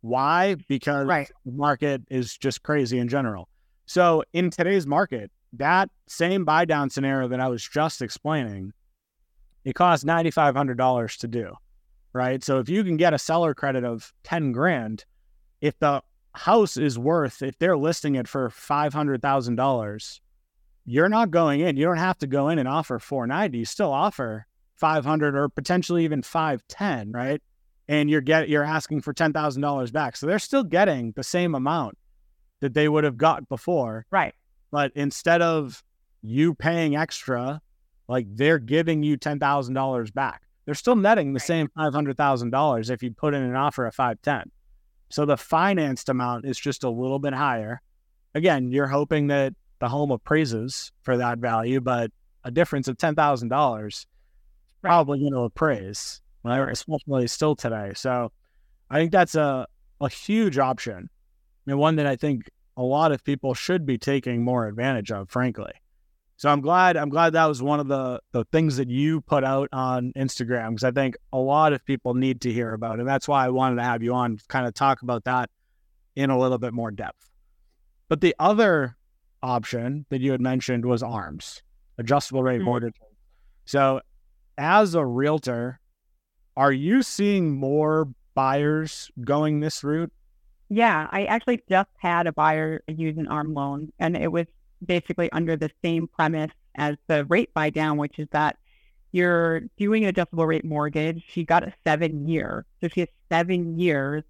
Why? 0.00 0.56
Because 0.68 1.06
Right. 1.06 1.30
the 1.44 1.52
market 1.52 2.02
is 2.10 2.36
just 2.36 2.62
crazy 2.62 2.98
in 2.98 3.08
general. 3.08 3.48
So 3.86 4.24
in 4.32 4.50
today's 4.50 4.86
market, 4.86 5.30
that 5.54 5.90
same 6.08 6.44
buy 6.44 6.64
down 6.64 6.90
scenario 6.90 7.28
that 7.28 7.40
I 7.40 7.48
was 7.48 7.66
just 7.66 8.02
explaining, 8.02 8.72
it 9.64 9.74
costs 9.74 10.04
ninety 10.04 10.30
five 10.30 10.56
hundred 10.56 10.78
dollars 10.78 11.16
to 11.18 11.28
do. 11.28 11.54
Right. 12.14 12.44
So 12.44 12.58
if 12.58 12.68
you 12.68 12.84
can 12.84 12.96
get 12.96 13.14
a 13.14 13.18
seller 13.18 13.54
credit 13.54 13.84
of 13.84 14.12
ten 14.22 14.52
grand, 14.52 15.04
if 15.60 15.78
the 15.78 16.02
house 16.34 16.76
is 16.76 16.98
worth, 16.98 17.42
if 17.42 17.58
they're 17.58 17.76
listing 17.76 18.16
it 18.16 18.28
for 18.28 18.50
five 18.50 18.92
hundred 18.92 19.22
thousand 19.22 19.56
dollars, 19.56 20.20
you're 20.84 21.08
not 21.08 21.30
going 21.30 21.60
in. 21.60 21.76
You 21.76 21.86
don't 21.86 21.96
have 21.96 22.18
to 22.18 22.26
go 22.26 22.48
in 22.48 22.58
and 22.58 22.68
offer 22.68 22.98
four 22.98 23.26
ninety. 23.26 23.58
You 23.58 23.64
still 23.64 23.92
offer 23.92 24.46
five 24.76 25.04
hundred 25.04 25.34
or 25.36 25.48
potentially 25.48 26.04
even 26.04 26.22
five 26.22 26.62
ten, 26.68 27.12
right? 27.12 27.40
And 27.88 28.10
you're 28.10 28.20
get 28.20 28.48
you're 28.48 28.64
asking 28.64 29.00
for 29.02 29.12
ten 29.12 29.32
thousand 29.32 29.62
dollars 29.62 29.90
back. 29.90 30.16
So 30.16 30.26
they're 30.26 30.38
still 30.38 30.64
getting 30.64 31.12
the 31.12 31.24
same 31.24 31.54
amount 31.54 31.96
that 32.60 32.74
they 32.74 32.88
would 32.88 33.04
have 33.04 33.16
got 33.16 33.48
before. 33.48 34.06
Right. 34.10 34.34
But 34.70 34.92
instead 34.94 35.40
of 35.40 35.82
you 36.22 36.54
paying 36.54 36.96
extra, 36.96 37.60
like 38.08 38.26
they're 38.34 38.58
giving 38.58 39.02
you 39.02 39.16
ten 39.16 39.38
thousand 39.38 39.74
dollars 39.74 40.10
back. 40.10 40.42
They're 40.72 40.76
still 40.76 40.96
netting 40.96 41.34
the 41.34 41.38
same 41.38 41.68
five 41.76 41.92
hundred 41.92 42.16
thousand 42.16 42.48
dollars 42.48 42.88
if 42.88 43.02
you 43.02 43.12
put 43.12 43.34
in 43.34 43.42
an 43.42 43.54
offer 43.54 43.84
of 43.84 43.94
five 43.94 44.16
ten. 44.22 44.50
So 45.10 45.26
the 45.26 45.36
financed 45.36 46.08
amount 46.08 46.46
is 46.46 46.58
just 46.58 46.82
a 46.82 46.88
little 46.88 47.18
bit 47.18 47.34
higher. 47.34 47.82
Again, 48.34 48.70
you're 48.70 48.86
hoping 48.86 49.26
that 49.26 49.52
the 49.80 49.88
home 49.90 50.10
appraises 50.10 50.90
for 51.02 51.18
that 51.18 51.40
value, 51.40 51.82
but 51.82 52.10
a 52.44 52.50
difference 52.50 52.88
of 52.88 52.96
ten 52.96 53.14
thousand 53.14 53.48
dollars 53.50 54.06
Right. 54.80 54.88
probably 54.88 55.18
going 55.20 55.32
to 55.34 55.40
appraise, 55.40 56.22
right? 56.42 56.66
especially 56.70 57.26
still 57.26 57.54
today. 57.54 57.92
So 57.94 58.32
I 58.88 58.98
think 58.98 59.12
that's 59.12 59.34
a 59.34 59.66
a 60.00 60.08
huge 60.08 60.56
option 60.56 61.10
and 61.66 61.78
one 61.78 61.96
that 61.96 62.06
I 62.06 62.16
think 62.16 62.48
a 62.78 62.82
lot 62.82 63.12
of 63.12 63.22
people 63.22 63.52
should 63.52 63.84
be 63.84 63.98
taking 63.98 64.42
more 64.42 64.66
advantage 64.68 65.12
of, 65.12 65.28
frankly. 65.28 65.72
So 66.36 66.48
I'm 66.50 66.60
glad 66.60 66.96
I'm 66.96 67.08
glad 67.08 67.34
that 67.34 67.46
was 67.46 67.62
one 67.62 67.78
of 67.78 67.86
the 67.88 68.20
the 68.32 68.44
things 68.46 68.76
that 68.78 68.90
you 68.90 69.20
put 69.20 69.44
out 69.44 69.68
on 69.72 70.12
Instagram 70.16 70.70
because 70.70 70.84
I 70.84 70.90
think 70.90 71.16
a 71.32 71.38
lot 71.38 71.72
of 71.72 71.84
people 71.84 72.14
need 72.14 72.40
to 72.42 72.52
hear 72.52 72.72
about, 72.72 72.96
it. 72.96 73.00
and 73.00 73.08
that's 73.08 73.28
why 73.28 73.44
I 73.44 73.50
wanted 73.50 73.76
to 73.76 73.84
have 73.84 74.02
you 74.02 74.12
on, 74.14 74.38
kind 74.48 74.66
of 74.66 74.74
talk 74.74 75.02
about 75.02 75.24
that 75.24 75.50
in 76.16 76.30
a 76.30 76.38
little 76.38 76.58
bit 76.58 76.72
more 76.74 76.90
depth. 76.90 77.30
But 78.08 78.20
the 78.20 78.34
other 78.38 78.96
option 79.42 80.04
that 80.10 80.20
you 80.20 80.32
had 80.32 80.40
mentioned 80.40 80.84
was 80.84 81.02
ARMs, 81.02 81.62
adjustable 81.98 82.42
rate 82.42 82.60
Mhm. 82.60 82.64
mortgage. 82.64 82.94
So, 83.64 84.00
as 84.58 84.94
a 84.94 85.06
realtor, 85.06 85.80
are 86.56 86.72
you 86.72 87.02
seeing 87.02 87.56
more 87.56 88.08
buyers 88.34 89.10
going 89.22 89.60
this 89.60 89.82
route? 89.84 90.12
Yeah, 90.68 91.08
I 91.10 91.24
actually 91.24 91.62
just 91.68 91.90
had 91.98 92.26
a 92.26 92.32
buyer 92.32 92.82
use 92.88 93.16
an 93.16 93.28
arm 93.28 93.54
loan, 93.54 93.92
and 93.98 94.16
it 94.16 94.32
was 94.32 94.46
basically 94.84 95.30
under 95.32 95.56
the 95.56 95.70
same 95.84 96.08
premise 96.08 96.50
as 96.76 96.96
the 97.06 97.24
rate 97.26 97.52
buy 97.54 97.70
down, 97.70 97.96
which 97.96 98.18
is 98.18 98.28
that 98.32 98.56
you're 99.12 99.60
doing 99.76 100.04
an 100.04 100.08
adjustable 100.08 100.46
rate 100.46 100.64
mortgage. 100.64 101.22
She 101.28 101.44
got 101.44 101.62
a 101.62 101.72
seven 101.84 102.26
year, 102.26 102.64
so 102.80 102.88
she 102.88 103.00
has 103.00 103.08
seven 103.30 103.78
years 103.78 104.22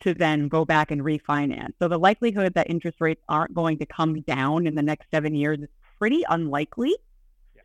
to 0.00 0.14
then 0.14 0.48
go 0.48 0.64
back 0.64 0.90
and 0.90 1.02
refinance. 1.02 1.74
So 1.80 1.88
the 1.88 1.98
likelihood 1.98 2.54
that 2.54 2.68
interest 2.68 3.00
rates 3.00 3.22
aren't 3.28 3.54
going 3.54 3.78
to 3.78 3.86
come 3.86 4.20
down 4.22 4.66
in 4.66 4.74
the 4.74 4.82
next 4.82 5.06
seven 5.10 5.34
years 5.34 5.60
is 5.60 5.68
pretty 5.98 6.24
unlikely. 6.28 6.96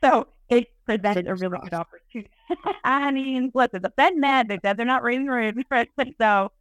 So 0.04 0.28
it 0.50 0.68
presents 0.86 1.28
a 1.28 1.36
really 1.36 1.58
crossed. 1.58 1.72
good 1.72 1.74
opportunity. 1.74 2.30
I 2.84 3.12
mean, 3.12 3.52
listen, 3.54 3.82
the 3.82 3.92
Fed 3.96 4.16
mad. 4.16 4.48
They 4.48 4.60
said 4.64 4.78
they're 4.78 4.86
not 4.86 5.04
raising 5.04 5.28
rates. 5.28 5.58
So 6.22 6.52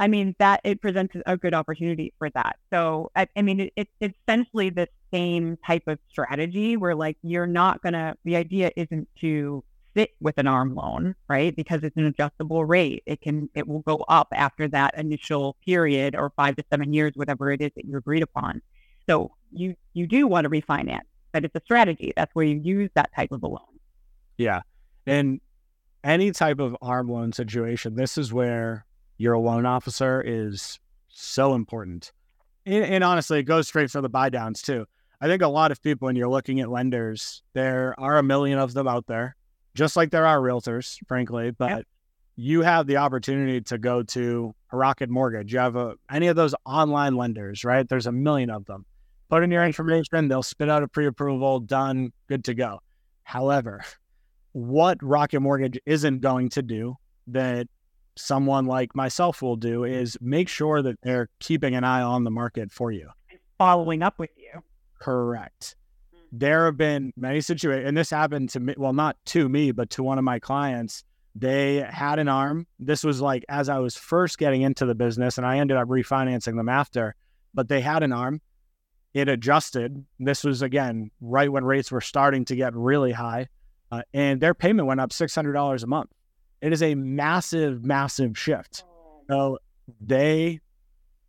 I 0.00 0.06
mean, 0.06 0.36
that 0.38 0.60
it 0.62 0.80
presents 0.80 1.16
a 1.26 1.36
good 1.36 1.54
opportunity 1.54 2.12
for 2.18 2.30
that. 2.30 2.56
So, 2.72 3.10
I, 3.16 3.26
I 3.36 3.42
mean, 3.42 3.60
it, 3.76 3.88
it's 4.00 4.16
essentially 4.28 4.70
the 4.70 4.88
same 5.12 5.58
type 5.66 5.82
of 5.88 5.98
strategy 6.08 6.76
where, 6.76 6.94
like, 6.94 7.16
you're 7.22 7.48
not 7.48 7.82
going 7.82 7.94
to, 7.94 8.14
the 8.24 8.36
idea 8.36 8.70
isn't 8.76 9.08
to 9.20 9.64
sit 9.96 10.10
with 10.20 10.38
an 10.38 10.46
arm 10.46 10.76
loan, 10.76 11.16
right? 11.28 11.56
Because 11.56 11.82
it's 11.82 11.96
an 11.96 12.04
adjustable 12.04 12.64
rate. 12.64 13.02
It 13.06 13.20
can, 13.20 13.50
it 13.54 13.66
will 13.66 13.80
go 13.80 14.04
up 14.08 14.28
after 14.32 14.68
that 14.68 14.96
initial 14.96 15.56
period 15.64 16.14
or 16.14 16.30
five 16.36 16.54
to 16.56 16.64
seven 16.70 16.92
years, 16.92 17.12
whatever 17.16 17.50
it 17.50 17.60
is 17.60 17.72
that 17.74 17.84
you 17.84 17.96
agreed 17.96 18.22
upon. 18.22 18.62
So, 19.08 19.32
you, 19.52 19.74
you 19.94 20.06
do 20.06 20.28
want 20.28 20.44
to 20.44 20.50
refinance, 20.50 21.00
but 21.32 21.44
it's 21.44 21.56
a 21.56 21.60
strategy. 21.64 22.12
That's 22.14 22.32
where 22.34 22.44
you 22.44 22.60
use 22.62 22.90
that 22.94 23.10
type 23.16 23.32
of 23.32 23.42
a 23.42 23.48
loan. 23.48 23.80
Yeah. 24.36 24.60
And 25.06 25.40
any 26.04 26.30
type 26.30 26.60
of 26.60 26.76
arm 26.80 27.08
loan 27.08 27.32
situation, 27.32 27.96
this 27.96 28.16
is 28.16 28.32
where 28.32 28.84
your 29.18 29.36
loan 29.38 29.66
officer 29.66 30.22
is 30.24 30.78
so 31.08 31.54
important. 31.54 32.12
And, 32.64 32.84
and 32.84 33.04
honestly, 33.04 33.40
it 33.40 33.44
goes 33.44 33.68
straight 33.68 33.90
for 33.90 34.00
the 34.00 34.08
buy 34.08 34.30
downs 34.30 34.62
too. 34.62 34.86
I 35.20 35.26
think 35.26 35.42
a 35.42 35.48
lot 35.48 35.72
of 35.72 35.82
people, 35.82 36.06
when 36.06 36.16
you're 36.16 36.28
looking 36.28 36.60
at 36.60 36.70
lenders, 36.70 37.42
there 37.52 37.94
are 37.98 38.18
a 38.18 38.22
million 38.22 38.58
of 38.58 38.72
them 38.72 38.86
out 38.86 39.06
there, 39.06 39.34
just 39.74 39.96
like 39.96 40.10
there 40.10 40.26
are 40.26 40.38
realtors, 40.38 40.96
frankly. 41.08 41.50
But 41.50 41.84
you 42.36 42.62
have 42.62 42.86
the 42.86 42.98
opportunity 42.98 43.60
to 43.62 43.78
go 43.78 44.04
to 44.04 44.54
a 44.72 44.76
Rocket 44.76 45.10
Mortgage. 45.10 45.52
You 45.52 45.58
have 45.58 45.74
a, 45.74 45.94
any 46.08 46.28
of 46.28 46.36
those 46.36 46.54
online 46.64 47.16
lenders, 47.16 47.64
right? 47.64 47.88
There's 47.88 48.06
a 48.06 48.12
million 48.12 48.48
of 48.48 48.64
them. 48.66 48.86
Put 49.28 49.42
in 49.42 49.50
your 49.50 49.64
information, 49.64 50.28
they'll 50.28 50.44
spit 50.44 50.70
out 50.70 50.84
a 50.84 50.88
pre 50.88 51.06
approval, 51.06 51.60
done, 51.60 52.12
good 52.28 52.44
to 52.44 52.54
go. 52.54 52.78
However, 53.24 53.84
what 54.52 55.02
Rocket 55.02 55.40
Mortgage 55.40 55.78
isn't 55.84 56.20
going 56.20 56.48
to 56.50 56.62
do 56.62 56.94
that 57.26 57.66
someone 58.18 58.66
like 58.66 58.94
myself 58.94 59.40
will 59.42 59.56
do 59.56 59.84
is 59.84 60.16
make 60.20 60.48
sure 60.48 60.82
that 60.82 60.98
they're 61.02 61.28
keeping 61.40 61.74
an 61.74 61.84
eye 61.84 62.02
on 62.02 62.24
the 62.24 62.30
market 62.30 62.70
for 62.72 62.90
you. 62.92 63.08
and 63.30 63.38
Following 63.58 64.02
up 64.02 64.18
with 64.18 64.30
you. 64.36 64.62
Correct. 65.00 65.76
There 66.30 66.66
have 66.66 66.76
been 66.76 67.12
many 67.16 67.40
situations, 67.40 67.88
and 67.88 67.96
this 67.96 68.10
happened 68.10 68.50
to 68.50 68.60
me. 68.60 68.74
Well, 68.76 68.92
not 68.92 69.16
to 69.26 69.48
me, 69.48 69.72
but 69.72 69.88
to 69.90 70.02
one 70.02 70.18
of 70.18 70.24
my 70.24 70.38
clients. 70.38 71.04
They 71.34 71.76
had 71.88 72.18
an 72.18 72.28
arm. 72.28 72.66
This 72.78 73.04
was 73.04 73.20
like 73.20 73.44
as 73.48 73.68
I 73.68 73.78
was 73.78 73.96
first 73.96 74.38
getting 74.38 74.62
into 74.62 74.84
the 74.84 74.94
business, 74.94 75.38
and 75.38 75.46
I 75.46 75.58
ended 75.58 75.76
up 75.76 75.88
refinancing 75.88 76.56
them 76.56 76.68
after. 76.68 77.14
But 77.54 77.68
they 77.68 77.80
had 77.80 78.02
an 78.02 78.12
arm. 78.12 78.40
it 79.14 79.28
adjusted. 79.28 80.04
This 80.18 80.44
was 80.44 80.62
again 80.62 81.10
right 81.20 81.50
when 81.50 81.64
rates 81.64 81.90
were 81.90 82.00
starting 82.00 82.44
to 82.46 82.56
get 82.56 82.74
really 82.74 83.12
high, 83.12 83.48
uh, 83.90 84.02
and 84.12 84.40
their 84.40 84.52
payment 84.54 84.86
went 84.86 85.00
up 85.00 85.12
six 85.12 85.34
hundred 85.34 85.52
dollars 85.54 85.82
a 85.82 85.86
month. 85.86 86.10
It 86.60 86.72
is 86.72 86.82
a 86.82 86.94
massive, 86.94 87.84
massive 87.84 88.36
shift. 88.36 88.84
So 89.28 89.36
oh. 89.36 89.58
they 90.00 90.60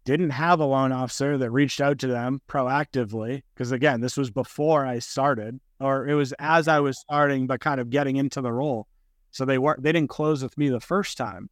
didn't 0.06 0.32
have 0.32 0.60
a 0.60 0.66
loan 0.66 0.92
officer 0.92 1.38
that 1.38 1.52
reached 1.52 1.82
out 1.82 2.00
to 2.00 2.08
them 2.08 2.42
proactively 2.48 3.44
because 3.54 3.72
again, 3.72 4.02
this 4.02 4.18
was 4.18 4.32
before 4.32 4.86
I 4.86 5.00
started, 5.00 5.60
or 5.80 6.08
it 6.08 6.16
was 6.16 6.34
as 6.40 6.68
I 6.68 6.80
was 6.80 6.98
starting, 6.98 7.46
but 7.46 7.62
kind 7.62 7.80
of 7.80 7.90
getting 7.90 8.16
into 8.16 8.42
the 8.42 8.52
role. 8.52 8.88
So 9.32 9.46
they 9.46 9.58
weren't 9.58 9.84
they 9.84 9.92
didn't 9.92 10.10
close 10.10 10.42
with 10.42 10.58
me 10.58 10.70
the 10.70 10.80
first 10.80 11.18
time. 11.18 11.50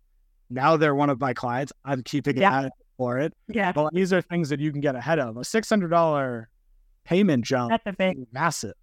Now 0.50 0.78
they're 0.78 0.96
one 0.96 1.10
of 1.10 1.20
my 1.20 1.34
clients. 1.34 1.72
I'm 1.86 2.02
keeping 2.04 2.38
Yeah. 2.38 2.62
an 2.62 2.70
for 2.98 3.20
it. 3.20 3.34
Yeah. 3.48 3.72
But 3.74 3.94
these 3.94 4.12
are 4.12 4.22
things 4.22 4.50
that 4.50 4.60
you 4.60 4.72
can 4.72 4.82
get 4.82 4.96
ahead 4.96 5.20
of. 5.20 5.38
A 5.38 5.44
six 5.44 5.70
hundred 5.70 5.90
dollar 5.90 6.50
payment 7.06 7.46
jump 7.46 7.70
That's 7.70 7.86
a 7.86 7.94
big, 7.94 8.26
massive, 8.32 8.74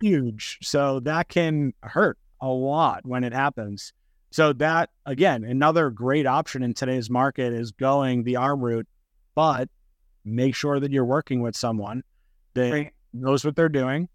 huge. 0.00 0.58
So 0.62 1.00
that 1.00 1.28
can 1.28 1.74
hurt 1.82 2.18
a 2.40 2.48
lot 2.48 3.04
when 3.04 3.22
it 3.22 3.32
happens. 3.32 3.92
So 4.30 4.52
that 4.54 4.90
again, 5.06 5.44
another 5.44 5.90
great 5.90 6.26
option 6.26 6.62
in 6.62 6.74
today's 6.74 7.10
market 7.10 7.52
is 7.52 7.72
going 7.72 8.22
the 8.22 8.36
arm 8.36 8.60
route, 8.60 8.86
but 9.34 9.68
make 10.24 10.54
sure 10.54 10.78
that 10.78 10.92
you're 10.92 11.04
working 11.04 11.40
with 11.40 11.56
someone 11.56 12.02
that 12.54 12.90
knows 13.12 13.44
what 13.44 13.56
they're 13.56 13.68
doing 13.68 14.08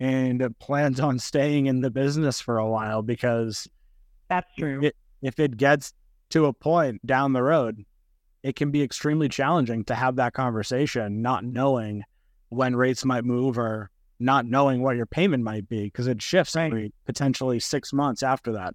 and 0.00 0.54
plans 0.58 1.00
on 1.00 1.18
staying 1.18 1.66
in 1.66 1.80
the 1.80 1.90
business 1.90 2.40
for 2.40 2.58
a 2.58 2.68
while 2.68 3.02
because 3.02 3.68
that's 4.28 4.52
true. 4.58 4.82
it, 4.82 4.96
if 5.22 5.38
it 5.38 5.56
gets 5.56 5.92
to 6.30 6.46
a 6.46 6.52
point 6.52 7.04
down 7.06 7.32
the 7.32 7.42
road, 7.42 7.84
it 8.42 8.56
can 8.56 8.70
be 8.70 8.82
extremely 8.82 9.28
challenging 9.28 9.84
to 9.84 9.94
have 9.94 10.16
that 10.16 10.34
conversation, 10.34 11.22
not 11.22 11.44
knowing 11.44 12.02
when 12.50 12.76
rates 12.76 13.04
might 13.04 13.24
move 13.24 13.58
or 13.58 13.90
not 14.20 14.46
knowing 14.46 14.82
what 14.82 14.96
your 14.96 15.06
payment 15.06 15.42
might 15.42 15.68
be 15.68 15.84
because 15.84 16.06
it 16.06 16.20
shifts 16.20 16.54
Right. 16.72 16.94
potentially 17.06 17.58
six 17.60 17.92
months 17.92 18.22
after 18.22 18.52
that. 18.52 18.74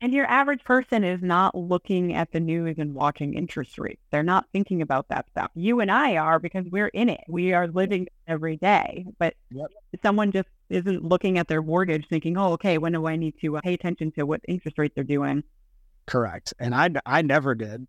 And 0.00 0.12
your 0.12 0.26
average 0.26 0.62
person 0.64 1.02
is 1.02 1.20
not 1.22 1.56
looking 1.56 2.14
at 2.14 2.30
the 2.30 2.38
news 2.38 2.76
and 2.78 2.94
watching 2.94 3.34
interest 3.34 3.78
rates. 3.78 4.00
They're 4.12 4.22
not 4.22 4.46
thinking 4.52 4.80
about 4.80 5.08
that 5.08 5.28
stuff. 5.30 5.50
You 5.54 5.80
and 5.80 5.90
I 5.90 6.16
are 6.16 6.38
because 6.38 6.64
we're 6.70 6.86
in 6.88 7.08
it. 7.08 7.20
We 7.28 7.52
are 7.52 7.66
living 7.66 8.06
every 8.28 8.56
day. 8.56 9.06
But 9.18 9.34
Yep. 9.50 9.70
someone 10.04 10.30
just 10.30 10.48
isn't 10.70 11.02
looking 11.02 11.36
at 11.38 11.48
their 11.48 11.62
mortgage 11.62 12.06
thinking, 12.08 12.36
oh, 12.36 12.52
okay, 12.52 12.78
when 12.78 12.92
do 12.92 13.06
I 13.06 13.16
need 13.16 13.34
to 13.40 13.56
uh, 13.56 13.60
pay 13.60 13.74
attention 13.74 14.12
to 14.12 14.24
what 14.24 14.40
interest 14.46 14.78
rates 14.78 14.96
are 14.98 15.04
doing? 15.04 15.42
Correct. 16.06 16.54
And 16.60 16.74
I, 16.74 16.90
I 17.04 17.22
never 17.22 17.54
did 17.56 17.86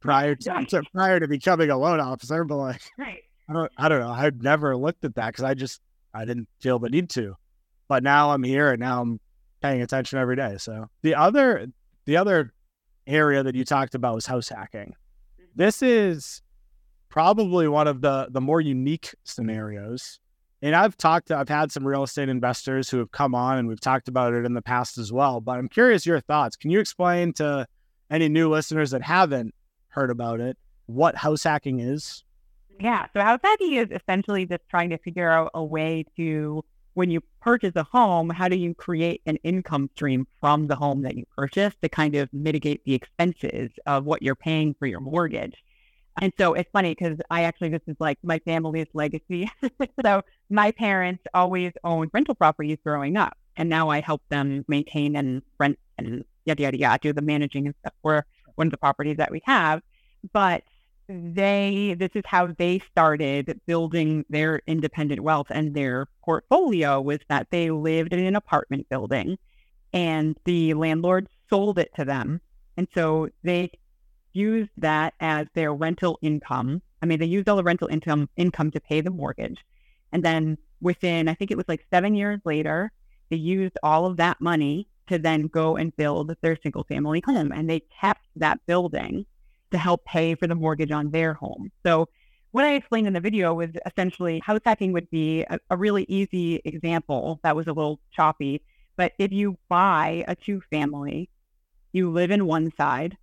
prior 0.00 0.34
to, 0.36 0.50
Right. 0.50 0.68
to 0.68 0.82
prior 0.94 1.20
to 1.20 1.26
becoming 1.28 1.70
a 1.70 1.78
loan 1.78 2.00
officer, 2.00 2.44
but 2.44 2.56
like 2.56 2.82
Right. 2.98 3.22
I 3.48 3.52
don't 3.54 3.72
I 3.78 3.88
don't 3.88 4.00
know. 4.00 4.10
I'd 4.10 4.42
never 4.42 4.76
looked 4.76 5.04
at 5.04 5.14
that 5.14 5.28
because 5.28 5.44
I 5.44 5.54
just 5.54 5.80
I 6.12 6.24
didn't 6.26 6.48
feel 6.60 6.78
the 6.78 6.90
need 6.90 7.08
to. 7.10 7.34
But 7.88 8.02
now 8.02 8.30
I'm 8.32 8.42
here 8.42 8.70
and 8.72 8.80
now 8.80 9.00
I'm 9.00 9.20
paying 9.66 9.82
attention 9.82 10.18
every 10.18 10.36
day. 10.36 10.56
So 10.58 10.88
the 11.02 11.14
other 11.14 11.66
the 12.04 12.16
other 12.16 12.52
area 13.06 13.42
that 13.42 13.54
you 13.54 13.64
talked 13.64 13.94
about 13.94 14.14
was 14.14 14.26
house 14.26 14.48
hacking. 14.48 14.94
Mm-hmm. 15.40 15.44
This 15.54 15.82
is 15.82 16.42
probably 17.08 17.68
one 17.68 17.88
of 17.88 18.00
the 18.00 18.28
the 18.30 18.40
more 18.40 18.60
unique 18.60 19.14
scenarios. 19.24 20.20
And 20.62 20.74
I've 20.74 20.96
talked 20.96 21.28
to, 21.28 21.36
I've 21.36 21.50
had 21.50 21.70
some 21.70 21.86
real 21.86 22.02
estate 22.02 22.30
investors 22.30 22.88
who 22.88 22.98
have 22.98 23.12
come 23.12 23.34
on 23.34 23.58
and 23.58 23.68
we've 23.68 23.80
talked 23.80 24.08
about 24.08 24.32
it 24.32 24.46
in 24.46 24.54
the 24.54 24.62
past 24.62 24.96
as 24.96 25.12
well. 25.12 25.40
But 25.40 25.58
I'm 25.58 25.68
curious 25.68 26.06
your 26.06 26.20
thoughts. 26.20 26.56
Can 26.56 26.70
you 26.70 26.80
explain 26.80 27.34
to 27.34 27.66
any 28.10 28.28
new 28.28 28.48
listeners 28.48 28.90
that 28.92 29.02
haven't 29.02 29.54
heard 29.88 30.10
about 30.10 30.40
it 30.40 30.56
what 30.86 31.14
house 31.14 31.44
hacking 31.44 31.80
is? 31.80 32.24
Yeah. 32.80 33.06
So 33.12 33.20
house 33.20 33.40
hacking 33.44 33.74
is 33.74 33.88
essentially 33.90 34.46
just 34.46 34.62
trying 34.70 34.90
to 34.90 34.98
figure 34.98 35.30
out 35.30 35.50
a 35.54 35.62
way 35.62 36.06
to, 36.16 36.64
when 36.96 37.10
you 37.10 37.20
purchase 37.42 37.76
a 37.76 37.82
home, 37.82 38.30
how 38.30 38.48
do 38.48 38.56
you 38.56 38.74
create 38.74 39.20
an 39.26 39.36
income 39.44 39.90
stream 39.94 40.26
from 40.40 40.66
the 40.66 40.74
home 40.74 41.02
that 41.02 41.14
you 41.14 41.26
purchase 41.36 41.74
to 41.82 41.90
kind 41.90 42.14
of 42.16 42.32
mitigate 42.32 42.82
the 42.86 42.94
expenses 42.94 43.68
of 43.84 44.06
what 44.06 44.22
you're 44.22 44.34
paying 44.34 44.74
for 44.78 44.86
your 44.86 45.00
mortgage? 45.00 45.62
And 46.22 46.32
so 46.38 46.54
it's 46.54 46.70
funny 46.72 46.94
because 46.98 47.18
I 47.30 47.42
actually, 47.42 47.68
this 47.68 47.82
is 47.86 47.96
like 48.00 48.16
my 48.22 48.38
family's 48.38 48.86
legacy. 48.94 49.50
so 50.06 50.22
my 50.48 50.70
parents 50.70 51.22
always 51.34 51.72
owned 51.84 52.12
rental 52.14 52.34
properties 52.34 52.78
growing 52.82 53.18
up. 53.18 53.36
And 53.58 53.68
now 53.68 53.90
I 53.90 54.00
help 54.00 54.22
them 54.30 54.64
maintain 54.66 55.16
and 55.16 55.42
rent 55.60 55.78
and 55.98 56.24
yada, 56.46 56.62
yada, 56.62 56.78
yada, 56.78 56.98
do 57.02 57.12
the 57.12 57.20
managing 57.20 57.66
and 57.66 57.74
stuff 57.80 57.92
for 58.00 58.24
one 58.54 58.68
of 58.68 58.70
the 58.70 58.78
properties 58.78 59.18
that 59.18 59.30
we 59.30 59.42
have. 59.44 59.82
But 60.32 60.62
they 61.08 61.94
this 61.98 62.10
is 62.14 62.24
how 62.26 62.48
they 62.58 62.80
started 62.90 63.60
building 63.66 64.24
their 64.28 64.60
independent 64.66 65.20
wealth 65.20 65.46
and 65.50 65.74
their 65.74 66.06
portfolio 66.24 67.00
was 67.00 67.18
that 67.28 67.46
they 67.50 67.70
lived 67.70 68.12
in 68.12 68.24
an 68.24 68.36
apartment 68.36 68.88
building 68.88 69.38
and 69.92 70.36
the 70.44 70.74
landlord 70.74 71.28
sold 71.48 71.78
it 71.78 71.90
to 71.96 72.04
them. 72.04 72.40
And 72.76 72.88
so 72.92 73.28
they 73.44 73.70
used 74.32 74.70
that 74.78 75.14
as 75.20 75.46
their 75.54 75.72
rental 75.72 76.18
income. 76.22 76.82
I 77.02 77.06
mean 77.06 77.20
they 77.20 77.26
used 77.26 77.48
all 77.48 77.56
the 77.56 77.62
rental 77.62 77.88
income 77.88 78.28
income 78.36 78.70
to 78.72 78.80
pay 78.80 79.00
the 79.00 79.10
mortgage. 79.10 79.58
And 80.12 80.24
then 80.24 80.58
within 80.80 81.28
i 81.28 81.34
think 81.34 81.50
it 81.50 81.56
was 81.56 81.68
like 81.68 81.86
7 81.90 82.14
years 82.14 82.40
later 82.44 82.92
they 83.30 83.36
used 83.36 83.78
all 83.82 84.06
of 84.06 84.16
that 84.18 84.40
money 84.40 84.88
to 85.08 85.18
then 85.18 85.46
go 85.46 85.76
and 85.76 85.96
build 85.96 86.34
their 86.42 86.58
single 86.62 86.84
family 86.84 87.22
home. 87.24 87.52
And 87.52 87.70
they 87.70 87.80
kept 88.00 88.26
that 88.34 88.58
building 88.66 89.24
to 89.70 89.78
help 89.78 90.04
pay 90.04 90.34
for 90.34 90.46
the 90.46 90.54
mortgage 90.54 90.90
on 90.90 91.10
their 91.10 91.34
home. 91.34 91.70
So 91.84 92.08
what 92.52 92.64
I 92.64 92.74
explained 92.74 93.06
in 93.06 93.12
the 93.12 93.20
video 93.20 93.52
was 93.54 93.70
essentially 93.84 94.40
house 94.44 94.60
hacking 94.64 94.92
would 94.92 95.10
be 95.10 95.42
a, 95.42 95.58
a 95.70 95.76
really 95.76 96.06
easy 96.08 96.62
example 96.64 97.40
that 97.42 97.54
was 97.54 97.66
a 97.66 97.72
little 97.72 98.00
choppy. 98.12 98.62
But 98.96 99.12
if 99.18 99.32
you 99.32 99.58
buy 99.68 100.24
a 100.26 100.34
two 100.34 100.62
family, 100.70 101.28
you 101.92 102.10
live 102.10 102.30
in 102.30 102.46
one 102.46 102.72
side 102.76 103.16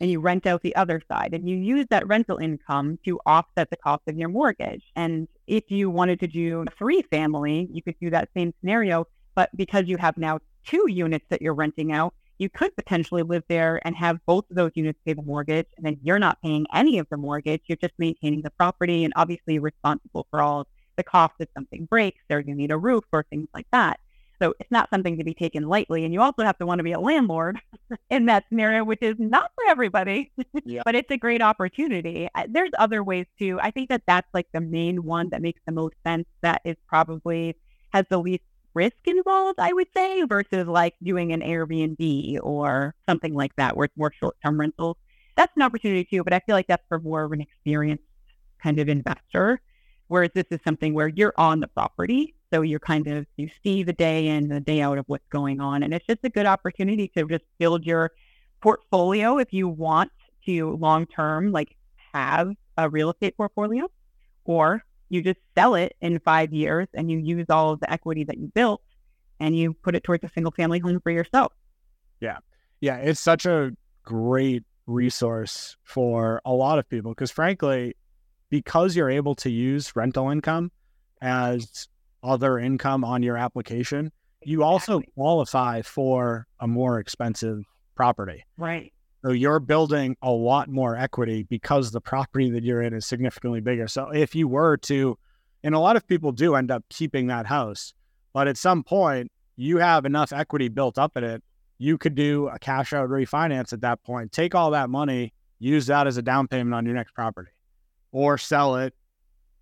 and 0.00 0.10
you 0.10 0.20
rent 0.20 0.46
out 0.46 0.62
the 0.62 0.76
other 0.76 1.00
side 1.08 1.32
and 1.32 1.48
you 1.48 1.56
use 1.56 1.86
that 1.90 2.06
rental 2.06 2.36
income 2.38 2.98
to 3.04 3.18
offset 3.24 3.70
the 3.70 3.76
cost 3.76 4.02
of 4.06 4.18
your 4.18 4.28
mortgage. 4.28 4.82
And 4.96 5.28
if 5.46 5.70
you 5.70 5.88
wanted 5.88 6.20
to 6.20 6.26
do 6.26 6.64
a 6.66 6.70
three 6.76 7.02
family, 7.02 7.68
you 7.72 7.82
could 7.82 7.96
do 8.00 8.10
that 8.10 8.28
same 8.36 8.52
scenario. 8.60 9.06
But 9.34 9.50
because 9.56 9.84
you 9.86 9.96
have 9.96 10.16
now 10.18 10.40
two 10.64 10.86
units 10.88 11.24
that 11.30 11.40
you're 11.40 11.54
renting 11.54 11.92
out, 11.92 12.14
you 12.38 12.48
could 12.48 12.74
potentially 12.76 13.22
live 13.22 13.44
there 13.48 13.80
and 13.84 13.94
have 13.96 14.18
both 14.26 14.48
of 14.50 14.56
those 14.56 14.72
units 14.74 14.98
pay 15.04 15.12
the 15.12 15.22
mortgage, 15.22 15.66
and 15.76 15.86
then 15.86 15.98
you're 16.02 16.18
not 16.18 16.40
paying 16.42 16.66
any 16.74 16.98
of 16.98 17.06
the 17.10 17.16
mortgage. 17.16 17.62
You're 17.66 17.76
just 17.76 17.94
maintaining 17.98 18.42
the 18.42 18.50
property 18.50 19.04
and 19.04 19.12
obviously 19.16 19.58
responsible 19.58 20.26
for 20.30 20.42
all 20.42 20.66
the 20.96 21.02
costs 21.02 21.36
if 21.40 21.48
something 21.54 21.86
breaks 21.86 22.22
or 22.30 22.40
you 22.40 22.54
need 22.54 22.70
a 22.70 22.78
roof 22.78 23.04
or 23.12 23.24
things 23.30 23.48
like 23.54 23.66
that. 23.72 23.98
So 24.42 24.52
it's 24.58 24.70
not 24.70 24.90
something 24.90 25.16
to 25.18 25.24
be 25.24 25.32
taken 25.32 25.68
lightly. 25.68 26.04
And 26.04 26.12
you 26.12 26.20
also 26.20 26.42
have 26.42 26.58
to 26.58 26.66
want 26.66 26.80
to 26.80 26.82
be 26.82 26.92
a 26.92 27.00
landlord 27.00 27.60
in 28.10 28.26
that 28.26 28.44
scenario, 28.48 28.84
which 28.84 29.00
is 29.00 29.14
not 29.18 29.50
for 29.54 29.64
everybody, 29.68 30.32
Yeah. 30.64 30.82
but 30.84 30.94
it's 30.94 31.10
a 31.10 31.16
great 31.16 31.40
opportunity. 31.40 32.28
There's 32.48 32.70
other 32.78 33.02
ways 33.04 33.26
too. 33.38 33.58
I 33.62 33.70
think 33.70 33.88
that 33.90 34.02
that's 34.06 34.28
like 34.34 34.48
the 34.52 34.60
main 34.60 35.04
one 35.04 35.30
that 35.30 35.40
makes 35.40 35.60
the 35.66 35.72
most 35.72 35.94
sense. 36.04 36.26
That 36.42 36.62
is 36.64 36.76
probably 36.88 37.56
has 37.92 38.04
the 38.10 38.18
least 38.18 38.42
risk 38.74 38.96
involved, 39.06 39.58
I 39.58 39.72
would 39.72 39.88
say, 39.94 40.22
versus 40.24 40.66
like 40.66 40.94
doing 41.02 41.32
an 41.32 41.40
Airbnb 41.40 42.38
or 42.42 42.94
something 43.08 43.34
like 43.34 43.54
that 43.56 43.76
where 43.76 43.86
it's 43.86 43.96
more 43.96 44.12
short 44.12 44.36
term 44.44 44.60
rentals. 44.60 44.96
That's 45.36 45.52
an 45.56 45.62
opportunity 45.62 46.04
too, 46.04 46.22
but 46.24 46.32
I 46.32 46.40
feel 46.40 46.54
like 46.54 46.66
that's 46.66 46.84
for 46.88 47.00
more 47.00 47.24
of 47.24 47.32
an 47.32 47.40
experienced 47.40 48.04
kind 48.62 48.78
of 48.78 48.88
investor. 48.88 49.60
Whereas 50.08 50.30
this 50.34 50.44
is 50.50 50.60
something 50.64 50.92
where 50.94 51.08
you're 51.08 51.32
on 51.36 51.60
the 51.60 51.68
property. 51.68 52.34
So 52.52 52.60
you're 52.62 52.78
kind 52.78 53.06
of, 53.06 53.26
you 53.36 53.48
see 53.62 53.82
the 53.82 53.92
day 53.92 54.28
in, 54.28 54.48
the 54.48 54.60
day 54.60 54.80
out 54.80 54.98
of 54.98 55.04
what's 55.08 55.26
going 55.30 55.60
on. 55.60 55.82
And 55.82 55.94
it's 55.94 56.06
just 56.06 56.20
a 56.24 56.28
good 56.28 56.46
opportunity 56.46 57.08
to 57.16 57.26
just 57.26 57.44
build 57.58 57.84
your 57.84 58.12
portfolio 58.60 59.38
if 59.38 59.52
you 59.52 59.68
want 59.68 60.12
to 60.46 60.76
long 60.76 61.06
term, 61.06 61.52
like 61.52 61.74
have 62.12 62.52
a 62.76 62.88
real 62.88 63.10
estate 63.10 63.36
portfolio, 63.36 63.90
or 64.44 64.84
you 65.08 65.22
just 65.22 65.38
sell 65.56 65.74
it 65.74 65.94
in 66.00 66.18
five 66.20 66.52
years 66.52 66.88
and 66.94 67.10
you 67.10 67.18
use 67.18 67.46
all 67.50 67.72
of 67.72 67.80
the 67.80 67.92
equity 67.92 68.24
that 68.24 68.38
you 68.38 68.48
built 68.54 68.82
and 69.40 69.56
you 69.56 69.74
put 69.74 69.94
it 69.94 70.02
towards 70.04 70.24
a 70.24 70.28
single 70.28 70.52
family 70.52 70.78
home 70.78 71.00
for 71.00 71.10
yourself. 71.10 71.52
yeah, 72.20 72.38
Yeah. 72.80 72.96
it's 72.96 73.20
such 73.20 73.44
a 73.46 73.72
great 74.04 74.64
resource 74.86 75.76
for 75.82 76.40
a 76.44 76.52
lot 76.52 76.78
of 76.78 76.88
people 76.88 77.10
because, 77.10 77.30
frankly, 77.30 77.94
because 78.50 78.94
you're 78.96 79.10
able 79.10 79.34
to 79.34 79.50
use 79.50 79.94
rental 79.96 80.30
income 80.30 80.70
as 81.20 81.88
other 82.22 82.58
income 82.58 83.04
on 83.04 83.22
your 83.22 83.36
application, 83.36 84.10
you 84.44 84.62
also 84.62 85.00
qualify 85.14 85.82
for 85.82 86.46
a 86.60 86.66
more 86.66 86.98
expensive 86.98 87.62
property. 87.94 88.44
Right. 88.56 88.92
So 89.24 89.30
you're 89.30 89.60
building 89.60 90.16
a 90.20 90.30
lot 90.30 90.68
more 90.68 90.98
equity 90.98 91.44
because 91.44 91.90
the 91.90 92.00
property 92.00 92.50
that 92.50 92.62
you're 92.62 92.82
in 92.82 92.92
is 92.92 93.06
significantly 93.06 93.62
bigger. 93.62 93.88
So 93.88 94.10
if 94.10 94.34
you 94.34 94.46
were 94.46 94.76
to, 94.78 95.18
and 95.62 95.74
a 95.74 95.78
lot 95.78 95.96
of 95.96 96.06
people 96.06 96.30
do 96.30 96.56
end 96.56 96.70
up 96.70 96.84
keeping 96.90 97.28
that 97.28 97.46
house, 97.46 97.94
but 98.34 98.48
at 98.48 98.58
some 98.58 98.82
point 98.82 99.32
you 99.56 99.78
have 99.78 100.04
enough 100.04 100.30
equity 100.30 100.68
built 100.68 100.98
up 100.98 101.16
in 101.16 101.24
it, 101.24 101.42
you 101.78 101.96
could 101.96 102.14
do 102.14 102.48
a 102.48 102.58
cash 102.58 102.92
out 102.92 103.08
refinance 103.08 103.72
at 103.72 103.80
that 103.80 104.02
point, 104.02 104.30
take 104.30 104.54
all 104.54 104.72
that 104.72 104.90
money, 104.90 105.32
use 105.58 105.86
that 105.86 106.06
as 106.06 106.18
a 106.18 106.22
down 106.22 106.46
payment 106.46 106.74
on 106.74 106.84
your 106.84 106.94
next 106.94 107.12
property, 107.12 107.50
or 108.12 108.36
sell 108.36 108.76
it, 108.76 108.92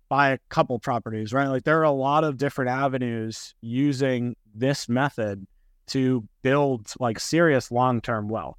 buy 0.09 0.31
a 0.31 0.39
couple 0.49 0.77
properties, 0.77 1.31
right? 1.31 1.47
Like 1.47 1.63
there 1.63 1.79
are 1.79 1.83
a 1.83 1.91
lot 1.91 2.25
of 2.25 2.37
different 2.37 2.69
avenues 2.69 3.55
using 3.61 4.35
this 4.53 4.89
method 4.89 5.47
to 5.87 6.27
build 6.41 6.91
like 6.99 7.17
serious 7.17 7.71
long 7.71 8.01
term 8.01 8.27
wealth, 8.27 8.57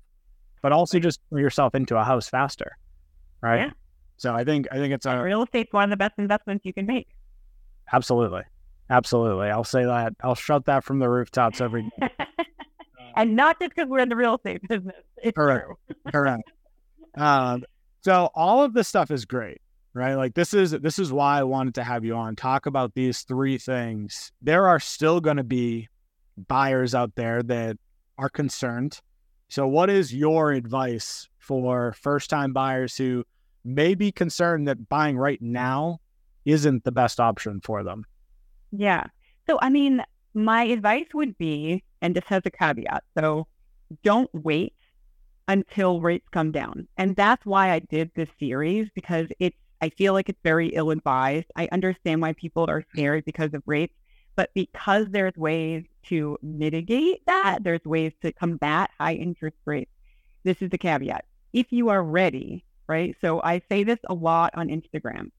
but 0.65 0.73
also 0.73 0.99
just 0.99 1.21
yourself 1.31 1.75
into 1.75 1.95
a 1.95 2.03
house 2.03 2.27
faster, 2.27 2.79
right? 3.43 3.67
Yeah. 3.67 3.71
So 4.17 4.35
I 4.35 4.45
think 4.45 4.67
I 4.73 4.77
think 4.77 4.95
it's 4.95 5.05
a 5.05 5.23
Real 5.23 5.43
estate's 5.43 5.71
one 5.75 5.85
of 5.85 5.91
the 5.91 5.99
best 5.99 6.15
investments 6.17 6.65
you 6.65 6.73
can 6.73 6.87
make. 6.87 7.07
absolutely, 7.93 8.45
absolutely. 8.89 9.49
I'll 9.51 9.63
say 9.63 9.85
that. 9.85 10.15
I'll 10.23 10.35
shout 10.35 10.65
that 10.65 10.83
from 10.83 11.01
the 11.01 11.11
rooftops 11.11 11.61
every 11.61 11.83
day. 12.01 12.09
and 13.15 13.37
not 13.37 13.61
just 13.61 13.75
because 13.75 13.91
we're 13.91 13.99
in 13.99 14.09
the 14.09 14.17
real 14.17 14.37
estate 14.37 14.67
business. 14.67 14.97
It's 15.23 15.37
Correct. 15.37 15.67
true. 15.67 15.97
Correct. 16.13 16.51
Um, 17.15 17.65
so 18.01 18.31
all 18.35 18.65
of 18.65 18.73
this 18.73 18.89
stuff 18.89 19.11
is 19.11 19.27
great, 19.27 19.61
right? 19.93 20.15
Like 20.15 20.33
this 20.33 20.55
is 20.55 20.71
this 20.71 20.99
is 20.99 21.13
why 21.13 21.41
I 21.41 21.43
wanted 21.43 21.75
to 21.75 21.85
have 21.85 22.07
you 22.07 22.15
on. 22.15 22.37
Talk 22.37 22.65
about 22.65 22.95
these 22.95 23.21
three 23.21 23.59
things. 23.59 24.33
There 24.41 24.67
are 24.67 24.81
still 24.81 25.21
going 25.21 25.37
to 25.37 25.45
be 25.45 25.91
buyers 26.49 26.95
out 26.95 27.15
there 27.17 27.43
that 27.43 27.77
are 28.17 28.31
concerned. 28.31 29.03
So, 29.55 29.69
what 29.69 29.89
is 29.89 30.13
your 30.13 30.51
advice 30.51 31.29
for 31.39 31.93
first 31.93 32.29
time 32.29 32.53
buyers 32.53 32.97
who 32.97 33.23
may 33.65 33.95
be 33.95 34.11
concerned 34.11 34.67
that 34.67 34.89
buying 34.89 35.17
right 35.17 35.41
now 35.41 36.01
isn't 36.45 36.83
the 36.83 36.91
best 36.91 37.21
option 37.21 37.61
for 37.61 37.85
them? 37.85 38.05
Yeah. 38.73 39.05
So, 39.49 39.61
I 39.63 39.71
mean, 39.71 40.03
my 40.35 40.65
advice 40.65 41.07
would 41.15 41.39
be, 41.39 41.85
and 42.03 42.17
this 42.17 42.25
has 42.27 42.43
a 42.45 42.51
caveat. 42.51 43.05
So, 43.17 43.47
don't 44.03 44.29
wait 44.33 44.75
until 45.47 46.01
rates 46.01 46.27
come 46.33 46.51
down. 46.51 46.89
And 46.99 47.15
that's 47.15 47.47
why 47.47 47.71
I 47.71 47.79
did 47.79 48.11
this 48.17 48.31
series 48.41 48.89
because 48.93 49.29
it's, 49.39 49.57
I 49.81 49.91
feel 49.91 50.15
like 50.15 50.29
it's 50.29 50.43
very 50.43 50.71
ill 50.71 50.91
advised. 50.91 51.47
I 51.55 51.69
understand 51.71 52.21
why 52.21 52.33
people 52.33 52.69
are 52.69 52.85
scared 52.91 53.25
because 53.25 53.55
of 53.55 53.63
rates, 53.67 53.95
but 54.37 54.51
because 54.55 55.07
there's 55.11 55.37
ways 55.37 55.85
to 56.05 56.39
mitigate 56.43 57.25
that, 57.27 57.61
there's 57.63 57.85
ways 57.85 58.13
to 58.23 58.33
combat 58.33 58.91
high 58.99 59.15
interest 59.15 59.57
rates. 59.65 59.91
This 60.45 60.61
is 60.61 60.71
the 60.71 60.79
caveat. 60.79 61.25
If 61.53 61.73
you 61.73 61.89
are 61.89 62.03
ready, 62.03 62.65
right? 62.87 63.17
So 63.21 63.41
I 63.43 63.63
say 63.69 63.85
this 63.85 63.99
a 64.09 64.15
lot 64.15 64.53
on 64.55 64.69
Instagram. 64.69 65.31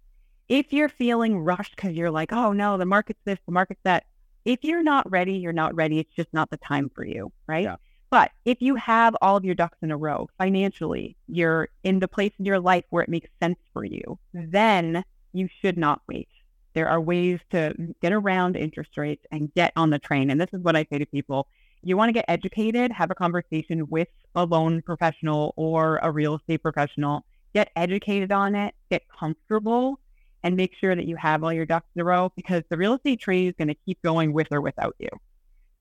If 0.47 0.71
you're 0.71 0.89
feeling 0.89 1.38
rushed 1.39 1.75
because 1.75 1.93
you're 1.93 2.12
like, 2.12 2.31
oh 2.31 2.51
no, 2.53 2.77
the 2.77 2.86
market's 2.86 3.19
this, 3.25 3.39
the 3.45 3.51
market's 3.51 3.81
that. 3.84 4.05
If 4.45 4.63
you're 4.63 4.84
not 4.84 5.10
ready, 5.10 5.34
you're 5.34 5.53
not 5.53 5.75
ready. 5.75 5.99
It's 5.99 6.13
just 6.15 6.31
not 6.31 6.49
the 6.51 6.58
time 6.58 6.89
for 6.93 7.03
you, 7.03 7.31
right? 7.47 7.63
Yeah. 7.63 7.75
But 8.12 8.31
if 8.45 8.62
you 8.62 8.75
have 8.75 9.15
all 9.21 9.36
of 9.36 9.43
your 9.43 9.55
ducks 9.55 9.79
in 9.81 9.91
a 9.91 9.97
row 9.97 10.29
financially, 10.38 11.17
you're 11.27 11.69
in 11.84 11.99
the 11.99 12.08
place 12.08 12.31
in 12.38 12.45
your 12.45 12.60
life 12.60 12.86
where 12.91 13.03
it 13.03 13.10
makes 13.10 13.29
sense 13.41 13.58
for 13.73 13.84
you, 13.84 14.19
then 14.34 15.03
you 15.34 15.49
should 15.62 15.77
not 15.77 16.01
wait. 16.08 16.29
There 16.75 16.89
are 16.89 16.99
ways 16.99 17.39
to 17.51 17.73
get 18.01 18.11
around 18.11 18.57
interest 18.57 18.97
rates 18.97 19.25
and 19.31 19.51
get 19.53 19.71
on 19.77 19.89
the 19.89 19.97
train. 19.97 20.29
And 20.29 20.39
this 20.39 20.49
is 20.53 20.61
what 20.61 20.75
I 20.75 20.85
say 20.91 20.99
to 20.99 21.05
people. 21.05 21.47
You 21.81 21.95
want 21.95 22.09
to 22.09 22.13
get 22.13 22.25
educated, 22.27 22.91
have 22.91 23.11
a 23.11 23.15
conversation 23.15 23.88
with 23.89 24.09
a 24.35 24.43
loan 24.43 24.81
professional 24.81 25.53
or 25.55 25.99
a 26.03 26.11
real 26.11 26.35
estate 26.35 26.61
professional. 26.61 27.25
Get 27.53 27.71
educated 27.77 28.33
on 28.33 28.55
it, 28.55 28.75
get 28.91 29.03
comfortable, 29.07 29.99
and 30.43 30.57
make 30.57 30.75
sure 30.75 30.95
that 30.95 31.05
you 31.05 31.15
have 31.15 31.43
all 31.43 31.53
your 31.53 31.65
ducks 31.65 31.88
in 31.95 32.01
a 32.01 32.03
row 32.03 32.31
because 32.35 32.63
the 32.69 32.77
real 32.77 32.95
estate 32.95 33.21
trade 33.21 33.47
is 33.47 33.53
going 33.57 33.69
to 33.69 33.77
keep 33.85 34.01
going 34.01 34.33
with 34.33 34.47
or 34.51 34.59
without 34.59 34.95
you. 34.99 35.09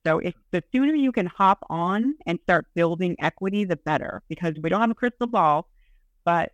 So 0.05 0.19
if 0.19 0.33
the 0.51 0.63
sooner 0.71 0.93
you 0.93 1.11
can 1.11 1.25
hop 1.25 1.65
on 1.69 2.15
and 2.25 2.39
start 2.43 2.67
building 2.73 3.17
equity, 3.19 3.65
the 3.65 3.75
better 3.75 4.21
because 4.29 4.53
we 4.61 4.69
don't 4.69 4.79
have 4.79 4.91
a 4.91 4.95
crystal 4.95 5.27
ball, 5.27 5.67
but 6.23 6.53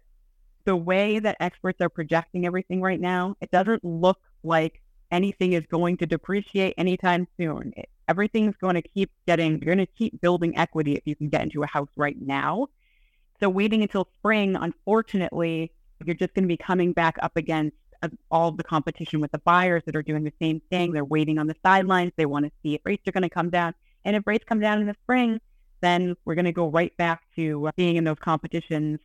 the 0.66 0.76
way 0.76 1.20
that 1.20 1.38
experts 1.40 1.80
are 1.82 1.90
projecting 1.90 2.46
everything 2.46 2.82
right 2.82 3.00
now, 3.00 3.36
it 3.42 3.52
doesn't 3.52 3.84
look 3.84 4.20
like 4.44 4.82
anything 5.12 5.54
is 5.54 5.66
going 5.68 5.98
to 5.98 6.06
depreciate 6.06 6.74
anytime 6.78 7.28
soon. 7.38 7.74
Everything's 8.08 8.56
going 8.58 8.76
to 8.76 8.82
keep 8.82 9.12
getting, 9.28 9.62
you're 9.62 9.76
going 9.76 9.86
to 9.86 9.94
keep 9.98 10.20
building 10.22 10.58
equity 10.58 10.96
if 10.96 11.04
you 11.06 11.16
can 11.16 11.30
get 11.30 11.42
into 11.44 11.64
a 11.64 11.68
house 11.68 11.90
right 11.96 12.20
now. 12.20 12.68
So 13.40 13.50
waiting 13.50 13.82
until 13.82 14.08
spring, 14.20 14.56
unfortunately, 14.56 15.72
you're 16.06 16.16
just 16.16 16.34
going 16.34 16.44
to 16.44 16.48
be 16.48 16.58
coming 16.58 16.94
back 16.94 17.18
up 17.22 17.36
against 17.36 17.76
uh, 18.04 18.10
all 18.30 18.52
the 18.52 18.64
competition 18.64 19.20
with 19.20 19.32
the 19.32 19.40
buyers 19.40 19.84
that 19.86 19.96
are 19.96 20.04
doing 20.04 20.24
the 20.24 20.34
same 20.42 20.62
thing. 20.70 20.92
They're 20.92 21.06
waiting 21.06 21.38
on 21.38 21.48
the 21.48 21.56
sidelines. 21.64 22.12
They 22.16 22.26
want 22.26 22.46
to 22.46 22.52
see 22.64 22.76
if 22.76 22.82
rates 22.84 23.08
are 23.08 23.12
going 23.12 23.24
to 23.24 23.30
come 23.30 23.50
down. 23.50 23.74
And 24.06 24.16
if 24.16 24.26
rates 24.26 24.46
come 24.48 24.60
down 24.60 24.80
in 24.80 24.88
the 24.88 24.96
spring, 25.04 25.40
then 25.82 26.16
we're 26.26 26.36
going 26.36 26.46
to 26.46 26.52
go 26.52 26.68
right 26.70 26.96
back 26.98 27.22
to 27.36 27.70
being 27.76 27.96
in 27.96 28.04
those 28.04 28.20
competitions 28.20 29.00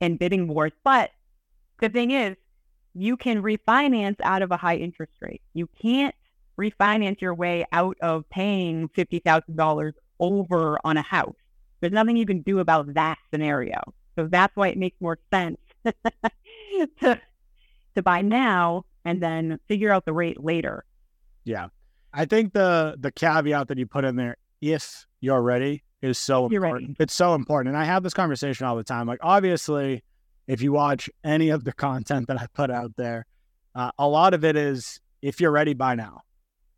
and 0.00 0.18
bidding 0.18 0.48
wars. 0.48 0.72
But 0.84 1.10
the 1.80 1.88
thing 1.88 2.10
is, 2.10 2.36
you 2.96 3.16
can 3.16 3.42
refinance 3.42 4.16
out 4.22 4.42
of 4.42 4.50
a 4.50 4.56
high 4.56 4.76
interest 4.76 5.12
rate. 5.20 5.42
You 5.52 5.68
can't 5.80 6.14
refinance 6.58 7.20
your 7.20 7.34
way 7.34 7.66
out 7.72 7.96
of 8.00 8.28
paying 8.30 8.88
$50,000 8.88 9.92
over 10.18 10.78
on 10.82 10.96
a 10.96 11.02
house. 11.02 11.36
There's 11.80 11.92
nothing 11.92 12.16
you 12.16 12.24
can 12.24 12.40
do 12.40 12.58
about 12.60 12.94
that 12.94 13.18
scenario. 13.30 13.80
So 14.16 14.28
that's 14.28 14.56
why 14.56 14.68
it 14.68 14.78
makes 14.78 14.98
more 15.00 15.18
sense 15.30 15.58
to 15.84 17.20
to 17.94 18.02
buy 18.02 18.22
now 18.22 18.84
and 19.04 19.22
then 19.22 19.58
figure 19.68 19.92
out 19.92 20.04
the 20.06 20.12
rate 20.12 20.42
later. 20.42 20.84
Yeah. 21.44 21.68
I 22.14 22.24
think 22.24 22.54
the 22.54 22.96
the 22.98 23.12
caveat 23.12 23.68
that 23.68 23.76
you 23.76 23.86
put 23.86 24.06
in 24.06 24.16
there, 24.16 24.38
if 24.62 25.06
you're 25.20 25.42
ready, 25.42 25.82
is 26.00 26.16
so 26.16 26.46
important. 26.46 26.96
It's 26.98 27.14
so 27.14 27.34
important. 27.34 27.74
And 27.74 27.82
I 27.82 27.84
have 27.84 28.02
this 28.02 28.14
conversation 28.14 28.66
all 28.66 28.76
the 28.76 28.84
time. 28.84 29.06
Like 29.06 29.20
obviously, 29.20 30.02
if 30.46 30.62
you 30.62 30.72
watch 30.72 31.10
any 31.24 31.50
of 31.50 31.64
the 31.64 31.72
content 31.72 32.28
that 32.28 32.40
I 32.40 32.46
put 32.54 32.70
out 32.70 32.92
there, 32.96 33.26
uh, 33.74 33.90
a 33.98 34.08
lot 34.08 34.34
of 34.34 34.44
it 34.44 34.56
is 34.56 35.00
if 35.22 35.40
you're 35.40 35.50
ready 35.50 35.74
by 35.74 35.94
now. 35.94 36.22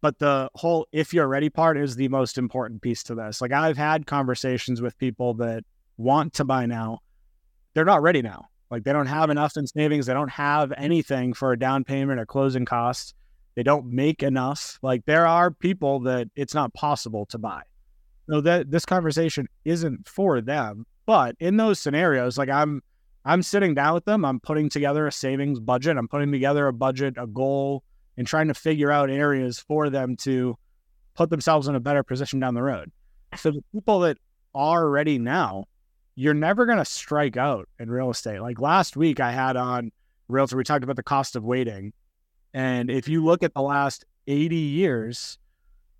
But 0.00 0.18
the 0.18 0.48
whole 0.54 0.86
if 0.92 1.12
you're 1.12 1.26
ready 1.26 1.50
part 1.50 1.76
is 1.76 1.96
the 1.96 2.08
most 2.08 2.38
important 2.38 2.82
piece 2.82 3.02
to 3.04 3.14
this. 3.14 3.40
Like 3.40 3.52
I've 3.52 3.76
had 3.76 4.06
conversations 4.06 4.80
with 4.80 4.96
people 4.98 5.34
that 5.34 5.64
want 5.96 6.34
to 6.34 6.44
buy 6.44 6.66
now. 6.66 7.00
They're 7.74 7.84
not 7.84 8.02
ready 8.02 8.22
now. 8.22 8.46
Like 8.70 8.84
they 8.84 8.92
don't 8.92 9.06
have 9.06 9.30
enough 9.30 9.56
in 9.56 9.66
savings. 9.66 10.06
They 10.06 10.14
don't 10.14 10.30
have 10.30 10.72
anything 10.76 11.32
for 11.32 11.52
a 11.52 11.58
down 11.58 11.84
payment 11.84 12.20
or 12.20 12.26
closing 12.26 12.64
costs. 12.64 13.14
They 13.56 13.62
don't 13.64 13.86
make 13.86 14.22
enough. 14.22 14.78
Like 14.82 15.04
there 15.04 15.26
are 15.26 15.50
people 15.50 16.00
that 16.00 16.28
it's 16.36 16.54
not 16.54 16.72
possible 16.74 17.26
to 17.26 17.38
buy. 17.38 17.62
So 18.30 18.40
that 18.42 18.70
this 18.70 18.84
conversation 18.84 19.48
isn't 19.64 20.06
for 20.06 20.40
them. 20.40 20.86
But 21.06 21.34
in 21.40 21.56
those 21.56 21.80
scenarios, 21.80 22.38
like 22.38 22.50
I'm 22.50 22.82
I'm 23.28 23.42
sitting 23.42 23.74
down 23.74 23.92
with 23.92 24.06
them, 24.06 24.24
I'm 24.24 24.40
putting 24.40 24.70
together 24.70 25.06
a 25.06 25.12
savings 25.12 25.60
budget, 25.60 25.98
I'm 25.98 26.08
putting 26.08 26.32
together 26.32 26.66
a 26.66 26.72
budget, 26.72 27.14
a 27.18 27.26
goal, 27.26 27.84
and 28.16 28.26
trying 28.26 28.48
to 28.48 28.54
figure 28.54 28.90
out 28.90 29.10
areas 29.10 29.58
for 29.58 29.90
them 29.90 30.16
to 30.16 30.56
put 31.14 31.28
themselves 31.28 31.68
in 31.68 31.74
a 31.74 31.80
better 31.80 32.02
position 32.02 32.40
down 32.40 32.54
the 32.54 32.62
road. 32.62 32.90
So 33.36 33.50
the 33.50 33.62
people 33.74 34.00
that 34.00 34.16
are 34.54 34.88
ready 34.88 35.18
now, 35.18 35.66
you're 36.14 36.32
never 36.32 36.64
going 36.64 36.78
to 36.78 36.86
strike 36.86 37.36
out 37.36 37.68
in 37.78 37.90
real 37.90 38.10
estate. 38.10 38.40
Like 38.40 38.60
last 38.60 38.96
week, 38.96 39.20
I 39.20 39.30
had 39.30 39.56
on 39.56 39.92
Realtor, 40.28 40.56
we 40.56 40.64
talked 40.64 40.82
about 40.82 40.96
the 40.96 41.02
cost 41.02 41.36
of 41.36 41.44
waiting. 41.44 41.92
And 42.54 42.90
if 42.90 43.08
you 43.08 43.22
look 43.22 43.42
at 43.42 43.52
the 43.52 43.60
last 43.60 44.06
80 44.26 44.56
years, 44.56 45.38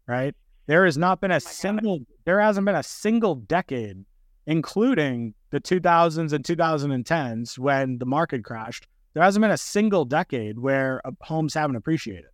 right, 0.07 0.35
there 0.67 0.87
has 0.87 0.97
not 0.97 1.21
been 1.21 1.31
a 1.31 1.37
Oh 1.37 1.41
God. 1.41 1.49
single, 1.49 2.01
there 2.25 2.41
hasn't 2.41 2.65
been 2.65 2.75
a 2.75 2.83
single 2.83 3.35
decade, 3.35 4.05
including 4.49 5.35
the 5.51 5.61
2000s 5.61 6.33
and 6.33 6.43
2010s 6.43 7.59
when 7.59 7.99
the 7.99 8.07
market 8.07 8.43
crashed. 8.43 8.89
There 9.13 9.23
hasn't 9.23 9.43
been 9.43 9.51
a 9.51 9.59
single 9.59 10.07
decade 10.07 10.59
where 10.59 11.07
uh, 11.07 11.11
homes 11.21 11.53
haven't 11.53 11.77
appreciated. 11.77 12.31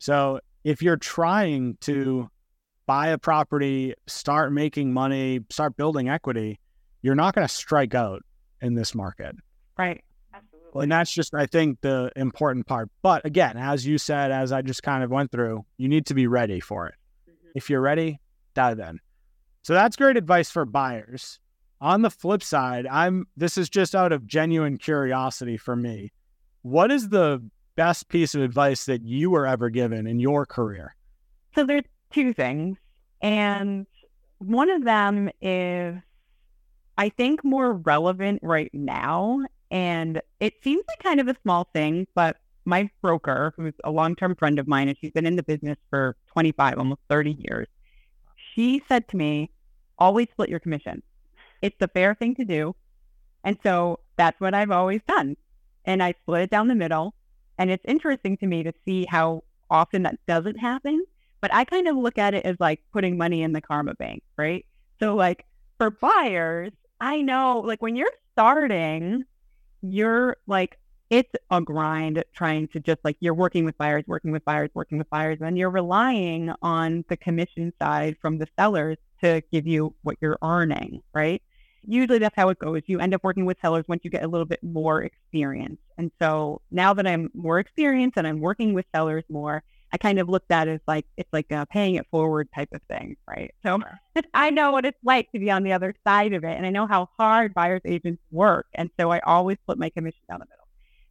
So 0.00 0.40
if 0.64 0.82
you're 0.82 0.96
trying 0.96 1.78
to 1.82 2.28
buy 2.86 3.08
a 3.08 3.18
property, 3.18 3.94
start 4.08 4.52
making 4.52 4.92
money, 4.92 5.38
start 5.48 5.76
building 5.76 6.08
equity, 6.08 6.58
you're 7.02 7.14
not 7.14 7.36
going 7.36 7.46
to 7.46 7.54
strike 7.54 7.94
out 7.94 8.22
in 8.60 8.74
this 8.74 8.92
market. 8.92 9.36
Right. 9.78 10.02
Absolutely. 10.34 10.82
And 10.82 10.90
that's 10.90 11.12
just, 11.12 11.34
I 11.34 11.46
think, 11.46 11.80
the 11.82 12.10
important 12.16 12.66
part. 12.66 12.90
But 13.00 13.24
again, 13.24 13.56
as 13.56 13.86
you 13.86 13.98
said, 13.98 14.32
as 14.32 14.50
I 14.50 14.62
just 14.62 14.82
kind 14.82 15.04
of 15.04 15.10
went 15.10 15.30
through, 15.30 15.64
you 15.76 15.88
need 15.88 16.06
to 16.06 16.14
be 16.14 16.26
ready 16.26 16.58
for 16.58 16.88
it. 16.88 16.94
If 17.54 17.70
you're 17.70 17.80
ready, 17.80 18.18
dive 18.54 18.80
in. 18.80 18.98
So 19.62 19.74
that's 19.74 19.96
great 19.96 20.16
advice 20.16 20.50
for 20.50 20.64
buyers. 20.64 21.40
On 21.80 22.02
the 22.02 22.10
flip 22.10 22.42
side, 22.42 22.86
I'm 22.86 23.26
this 23.36 23.56
is 23.56 23.68
just 23.68 23.94
out 23.94 24.12
of 24.12 24.26
genuine 24.26 24.78
curiosity 24.78 25.56
for 25.56 25.76
me. 25.76 26.12
What 26.62 26.90
is 26.90 27.08
the 27.08 27.42
best 27.76 28.08
piece 28.08 28.34
of 28.34 28.42
advice 28.42 28.86
that 28.86 29.02
you 29.04 29.30
were 29.30 29.46
ever 29.46 29.70
given 29.70 30.06
in 30.06 30.18
your 30.18 30.44
career? 30.44 30.96
So 31.54 31.64
there's 31.64 31.84
two 32.12 32.32
things. 32.32 32.76
And 33.22 33.86
one 34.38 34.70
of 34.70 34.84
them 34.84 35.30
is, 35.40 35.96
I 36.96 37.08
think, 37.10 37.44
more 37.44 37.74
relevant 37.74 38.40
right 38.42 38.70
now. 38.72 39.44
And 39.70 40.20
it 40.40 40.54
seems 40.62 40.84
like 40.88 40.98
kind 41.00 41.20
of 41.20 41.28
a 41.28 41.36
small 41.42 41.68
thing, 41.72 42.06
but 42.14 42.36
my 42.64 42.90
broker, 43.02 43.54
who's 43.56 43.74
a 43.84 43.90
long 43.90 44.14
term 44.14 44.34
friend 44.34 44.58
of 44.58 44.66
mine, 44.68 44.88
and 44.88 44.98
she's 44.98 45.12
been 45.12 45.26
in 45.26 45.36
the 45.36 45.42
business 45.42 45.78
for 45.90 46.16
25, 46.32 46.78
almost 46.78 47.00
30 47.08 47.36
years, 47.38 47.66
she 48.58 48.82
said 48.88 49.06
to 49.06 49.16
me, 49.16 49.52
always 49.98 50.28
split 50.32 50.48
your 50.48 50.58
commission. 50.58 51.00
It's 51.62 51.76
the 51.78 51.86
fair 51.86 52.16
thing 52.16 52.34
to 52.34 52.44
do. 52.44 52.74
And 53.44 53.56
so 53.62 54.00
that's 54.16 54.40
what 54.40 54.52
I've 54.52 54.72
always 54.72 55.00
done. 55.06 55.36
And 55.84 56.02
I 56.02 56.14
split 56.22 56.42
it 56.42 56.50
down 56.50 56.66
the 56.66 56.74
middle. 56.74 57.14
And 57.56 57.70
it's 57.70 57.84
interesting 57.86 58.36
to 58.38 58.46
me 58.48 58.64
to 58.64 58.72
see 58.84 59.06
how 59.08 59.44
often 59.70 60.02
that 60.02 60.18
doesn't 60.26 60.58
happen. 60.58 61.04
But 61.40 61.54
I 61.54 61.64
kind 61.64 61.86
of 61.86 61.96
look 61.96 62.18
at 62.18 62.34
it 62.34 62.44
as 62.44 62.56
like 62.58 62.80
putting 62.92 63.16
money 63.16 63.42
in 63.42 63.52
the 63.52 63.60
karma 63.60 63.94
bank, 63.94 64.24
right? 64.36 64.66
So, 64.98 65.14
like 65.14 65.46
for 65.76 65.90
buyers, 65.90 66.72
I 67.00 67.22
know 67.22 67.62
like 67.64 67.80
when 67.80 67.94
you're 67.94 68.10
starting, 68.32 69.22
you're 69.82 70.36
like, 70.48 70.78
it's 71.10 71.32
a 71.50 71.60
grind 71.60 72.22
trying 72.34 72.68
to 72.68 72.80
just 72.80 73.00
like 73.04 73.16
you're 73.20 73.34
working 73.34 73.64
with 73.64 73.76
buyers, 73.78 74.04
working 74.06 74.30
with 74.30 74.44
buyers, 74.44 74.70
working 74.74 74.98
with 74.98 75.08
buyers, 75.10 75.38
and 75.40 75.56
you're 75.56 75.70
relying 75.70 76.52
on 76.62 77.04
the 77.08 77.16
commission 77.16 77.72
side 77.80 78.16
from 78.20 78.38
the 78.38 78.46
sellers 78.58 78.98
to 79.22 79.42
give 79.50 79.66
you 79.66 79.94
what 80.02 80.16
you're 80.20 80.38
earning, 80.42 81.02
right? 81.14 81.42
Usually 81.86 82.18
that's 82.18 82.36
how 82.36 82.50
it 82.50 82.58
goes. 82.58 82.82
You 82.86 83.00
end 83.00 83.14
up 83.14 83.24
working 83.24 83.46
with 83.46 83.56
sellers 83.62 83.84
once 83.88 84.02
you 84.04 84.10
get 84.10 84.22
a 84.22 84.28
little 84.28 84.44
bit 84.44 84.62
more 84.62 85.02
experience. 85.02 85.78
And 85.96 86.10
so 86.20 86.60
now 86.70 86.92
that 86.94 87.06
I'm 87.06 87.30
more 87.34 87.58
experienced 87.58 88.18
and 88.18 88.26
I'm 88.26 88.40
working 88.40 88.74
with 88.74 88.84
sellers 88.94 89.24
more, 89.30 89.62
I 89.92 89.96
kind 89.96 90.18
of 90.18 90.28
looked 90.28 90.50
at 90.50 90.68
it 90.68 90.72
as 90.72 90.80
like 90.86 91.06
it's 91.16 91.32
like 91.32 91.50
a 91.50 91.66
paying 91.66 91.94
it 91.94 92.06
forward 92.10 92.48
type 92.54 92.68
of 92.72 92.82
thing, 92.88 93.16
right? 93.26 93.54
So 93.64 93.80
I 94.34 94.50
know 94.50 94.72
what 94.72 94.84
it's 94.84 94.98
like 95.02 95.32
to 95.32 95.38
be 95.38 95.50
on 95.50 95.62
the 95.62 95.72
other 95.72 95.94
side 96.06 96.34
of 96.34 96.44
it, 96.44 96.56
and 96.56 96.66
I 96.66 96.70
know 96.70 96.86
how 96.86 97.08
hard 97.18 97.54
buyers 97.54 97.80
agents 97.86 98.22
work, 98.30 98.66
and 98.74 98.90
so 99.00 99.10
I 99.10 99.20
always 99.20 99.56
put 99.66 99.78
my 99.78 99.88
commission 99.88 100.20
down 100.28 100.40
the 100.40 100.46
middle. 100.46 100.57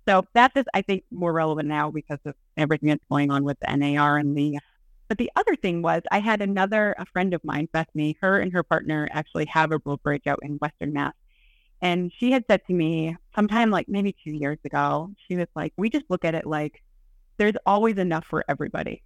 So 0.07 0.23
that's 0.33 0.53
just 0.53 0.67
I 0.73 0.81
think 0.81 1.03
more 1.11 1.33
relevant 1.33 1.67
now 1.67 1.91
because 1.91 2.19
of 2.25 2.35
everything 2.55 2.89
that's 2.89 3.03
going 3.09 3.31
on 3.31 3.43
with 3.43 3.57
the 3.59 3.75
NAR 3.75 4.17
and 4.17 4.37
the. 4.37 4.59
But 5.07 5.17
the 5.17 5.31
other 5.35 5.55
thing 5.55 5.81
was 5.81 6.01
I 6.11 6.19
had 6.19 6.41
another 6.41 6.95
a 6.97 7.05
friend 7.05 7.33
of 7.33 7.43
mine, 7.43 7.69
Bethany. 7.71 8.17
Her 8.21 8.39
and 8.39 8.51
her 8.53 8.63
partner 8.63 9.07
actually 9.11 9.45
have 9.45 9.71
a 9.71 9.79
brokerage 9.79 10.27
out 10.27 10.39
in 10.43 10.57
Western 10.57 10.93
Mass, 10.93 11.13
and 11.81 12.11
she 12.17 12.31
had 12.31 12.43
said 12.49 12.61
to 12.67 12.73
me 12.73 13.15
sometime 13.35 13.71
like 13.71 13.87
maybe 13.87 14.15
two 14.23 14.31
years 14.31 14.57
ago, 14.65 15.11
she 15.27 15.35
was 15.35 15.47
like, 15.55 15.73
"We 15.77 15.89
just 15.89 16.05
look 16.09 16.25
at 16.25 16.35
it 16.35 16.45
like." 16.45 16.81
there's 17.37 17.53
always 17.65 17.97
enough 17.97 18.25
for 18.25 18.43
everybody. 18.47 19.03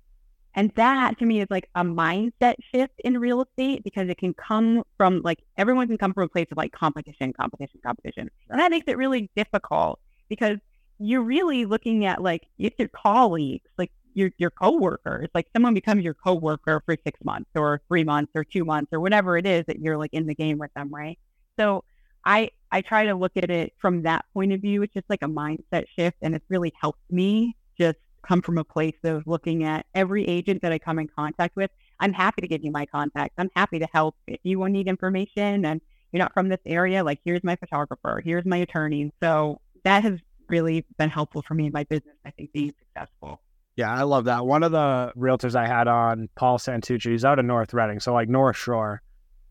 And 0.54 0.72
that 0.76 1.18
to 1.20 1.26
me 1.26 1.40
is 1.42 1.48
like 1.50 1.70
a 1.76 1.84
mindset 1.84 2.56
shift 2.74 2.94
in 3.06 3.18
real 3.18 3.42
estate 3.42 3.84
because 3.84 4.10
it 4.10 4.18
can 4.18 4.34
come 4.34 4.84
from 4.98 5.22
like 5.24 5.40
everyone 5.58 5.88
can 5.88 5.98
come 5.98 6.14
from 6.14 6.24
a 6.24 6.30
place 6.30 6.48
of 6.52 6.58
like 6.58 6.74
competition, 6.74 7.32
competition, 7.32 7.80
competition. 7.86 8.30
And 8.50 8.60
that 8.60 8.72
makes 8.72 8.88
it 8.88 8.98
really 8.98 9.30
difficult 9.36 10.00
because 10.28 10.58
you're 11.02 11.24
really 11.24 11.66
looking 11.66 12.06
at 12.06 12.22
like 12.22 12.48
it's 12.58 12.78
your 12.78 12.90
colleagues, 12.90 13.70
like 13.78 13.92
your 14.14 14.32
your 14.38 14.52
coworkers. 14.52 15.30
Like 15.34 15.48
someone 15.54 15.74
becomes 15.74 16.04
your 16.04 16.14
coworker 16.14 16.82
for 16.86 16.96
six 17.04 17.20
months 17.24 17.50
or 17.56 17.82
three 17.88 18.04
months 18.04 18.32
or 18.36 18.44
two 18.44 18.64
months 18.64 18.94
or 18.94 19.00
whatever 19.00 19.38
it 19.38 19.46
is 19.46 19.66
that 19.68 19.80
you're 19.80 19.98
like 19.98 20.14
in 20.14 20.28
the 20.28 20.36
game 20.36 20.58
with 20.60 20.74
them, 20.76 20.90
right? 20.94 21.18
So 21.60 21.84
I 22.26 22.52
I 22.72 22.82
try 22.82 23.06
to 23.06 23.16
look 23.16 23.32
at 23.36 23.50
it 23.50 23.74
from 23.80 24.04
that 24.04 24.26
point 24.34 24.54
of 24.54 24.62
view. 24.62 24.84
It's 24.84 24.94
just 24.94 25.10
like 25.10 25.24
a 25.24 25.28
mindset 25.28 25.86
shift 25.98 26.18
and 26.22 26.36
it's 26.36 26.46
really 26.50 26.72
helped 26.80 27.10
me 27.10 27.56
just 27.80 27.98
come 28.26 28.42
from 28.42 28.60
a 28.60 28.64
place 28.64 28.98
of 29.04 29.24
looking 29.26 29.64
at 29.64 29.88
every 29.96 30.28
agent 30.28 30.62
that 30.62 30.72
I 30.72 30.78
come 30.78 31.00
in 31.00 31.08
contact 31.08 31.56
with. 31.56 31.72
I'm 32.00 32.14
happy 32.14 32.42
to 32.42 32.48
give 32.48 32.64
you 32.64 32.72
my 32.72 32.86
contact. 32.86 33.34
I'm 33.40 33.50
happy 33.56 33.80
to 33.80 33.88
help 33.92 34.16
if 34.28 34.40
you 34.44 34.68
need 34.70 34.88
information 34.88 35.66
and 35.66 35.82
you're 36.12 36.20
not 36.20 36.34
from 36.34 36.50
this 36.50 36.60
area. 36.66 37.04
Like, 37.04 37.20
here's 37.24 37.44
my 37.44 37.56
photographer, 37.56 38.22
here's 38.24 38.46
my 38.46 38.58
attorney. 38.58 39.12
So 39.22 39.62
that 39.84 40.04
has 40.04 40.20
really 40.52 40.86
been 40.98 41.10
helpful 41.10 41.42
for 41.42 41.54
me 41.54 41.68
in 41.68 41.72
my 41.74 41.84
business. 41.86 42.16
I 42.26 42.32
think 42.32 42.52
being 42.54 42.74
successful. 42.78 43.42
Yeah, 43.78 43.92
I 43.92 44.04
love 44.04 44.26
that. 44.26 44.46
One 44.46 44.64
of 44.64 44.72
the 44.72 45.14
realtors 45.18 45.56
I 45.56 45.66
had 45.66 45.88
on, 45.88 46.30
Paul 46.36 46.60
Santucci, 46.60 47.12
he's 47.12 47.26
out 47.26 47.40
of 47.40 47.46
North 47.46 47.74
Reading, 47.74 48.00
so 48.00 48.14
like 48.14 48.30
North 48.30 48.58
Shore, 48.58 49.02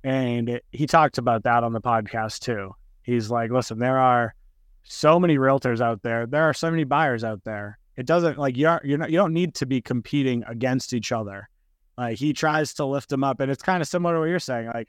and 0.04 0.60
he 0.70 0.86
talked 0.86 1.18
about 1.18 1.42
that 1.44 1.64
on 1.64 1.72
the 1.72 1.80
podcast 1.80 2.40
too. 2.40 2.74
He's 3.02 3.30
like, 3.30 3.50
listen, 3.50 3.78
there 3.78 3.98
are 3.98 4.34
so 4.82 5.18
many 5.18 5.38
realtors 5.38 5.80
out 5.80 6.02
there. 6.02 6.26
There 6.26 6.44
are 6.44 6.54
so 6.54 6.70
many 6.70 6.84
buyers 6.84 7.24
out 7.24 7.42
there 7.44 7.78
it 8.00 8.06
doesn't 8.06 8.38
like 8.38 8.56
you're 8.56 8.80
you're 8.82 8.96
not 8.96 9.10
you 9.10 9.18
don't 9.18 9.34
need 9.34 9.54
to 9.56 9.66
be 9.66 9.82
competing 9.82 10.42
against 10.48 10.94
each 10.94 11.12
other. 11.12 11.50
Like 11.98 12.16
he 12.16 12.32
tries 12.32 12.72
to 12.74 12.86
lift 12.86 13.10
them 13.10 13.22
up, 13.22 13.40
and 13.40 13.50
it's 13.50 13.62
kind 13.62 13.82
of 13.82 13.88
similar 13.88 14.14
to 14.14 14.20
what 14.20 14.30
you're 14.30 14.38
saying. 14.38 14.70
Like 14.72 14.88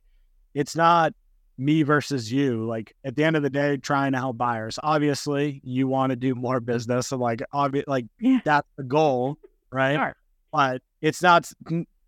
it's 0.54 0.78
not 0.78 1.13
me 1.58 1.84
versus 1.84 2.32
you. 2.32 2.66
Like 2.66 2.96
at 3.04 3.16
the 3.16 3.24
end 3.24 3.36
of 3.36 3.44
the 3.44 3.50
day, 3.50 3.78
trying 3.78 4.14
to 4.14 4.18
help 4.18 4.38
buyers. 4.38 4.80
Obviously, 4.82 5.62
you 5.64 5.88
want 5.88 6.12
to 6.12 6.16
do 6.16 6.36
more 6.36 6.60
business, 6.60 7.12
and 7.12 7.22
like 7.22 7.42
obvious, 7.52 7.88
like 7.88 8.06
yeah. 8.20 8.40
that's 8.44 8.68
the 8.78 8.84
goal, 8.84 9.38
right? 9.72 9.96
Sure. 9.96 10.16
But 10.52 10.82
it's 11.02 11.22
not 11.22 11.52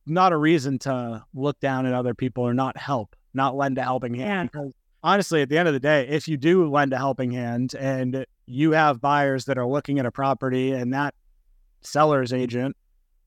not 0.05 0.33
a 0.33 0.37
reason 0.37 0.79
to 0.79 1.23
look 1.33 1.59
down 1.59 1.85
at 1.85 1.93
other 1.93 2.13
people 2.13 2.43
or 2.43 2.53
not 2.53 2.77
help, 2.77 3.15
not 3.33 3.55
lend 3.55 3.77
a 3.77 3.83
helping 3.83 4.15
hand. 4.15 4.49
Yeah. 4.53 4.61
Because 4.61 4.73
honestly, 5.03 5.41
at 5.41 5.49
the 5.49 5.57
end 5.57 5.67
of 5.67 5.73
the 5.73 5.79
day, 5.79 6.07
if 6.07 6.27
you 6.27 6.37
do 6.37 6.69
lend 6.69 6.93
a 6.93 6.97
helping 6.97 7.31
hand 7.31 7.75
and 7.75 8.25
you 8.45 8.71
have 8.71 8.99
buyers 8.99 9.45
that 9.45 9.57
are 9.57 9.67
looking 9.67 9.99
at 9.99 10.05
a 10.05 10.11
property 10.11 10.71
and 10.71 10.93
that 10.93 11.13
seller's 11.81 12.33
agent 12.33 12.75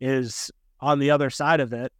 is 0.00 0.50
on 0.81 0.98
the 0.98 1.11
other 1.11 1.31
side 1.31 1.61
of 1.61 1.72
it, 1.72 1.92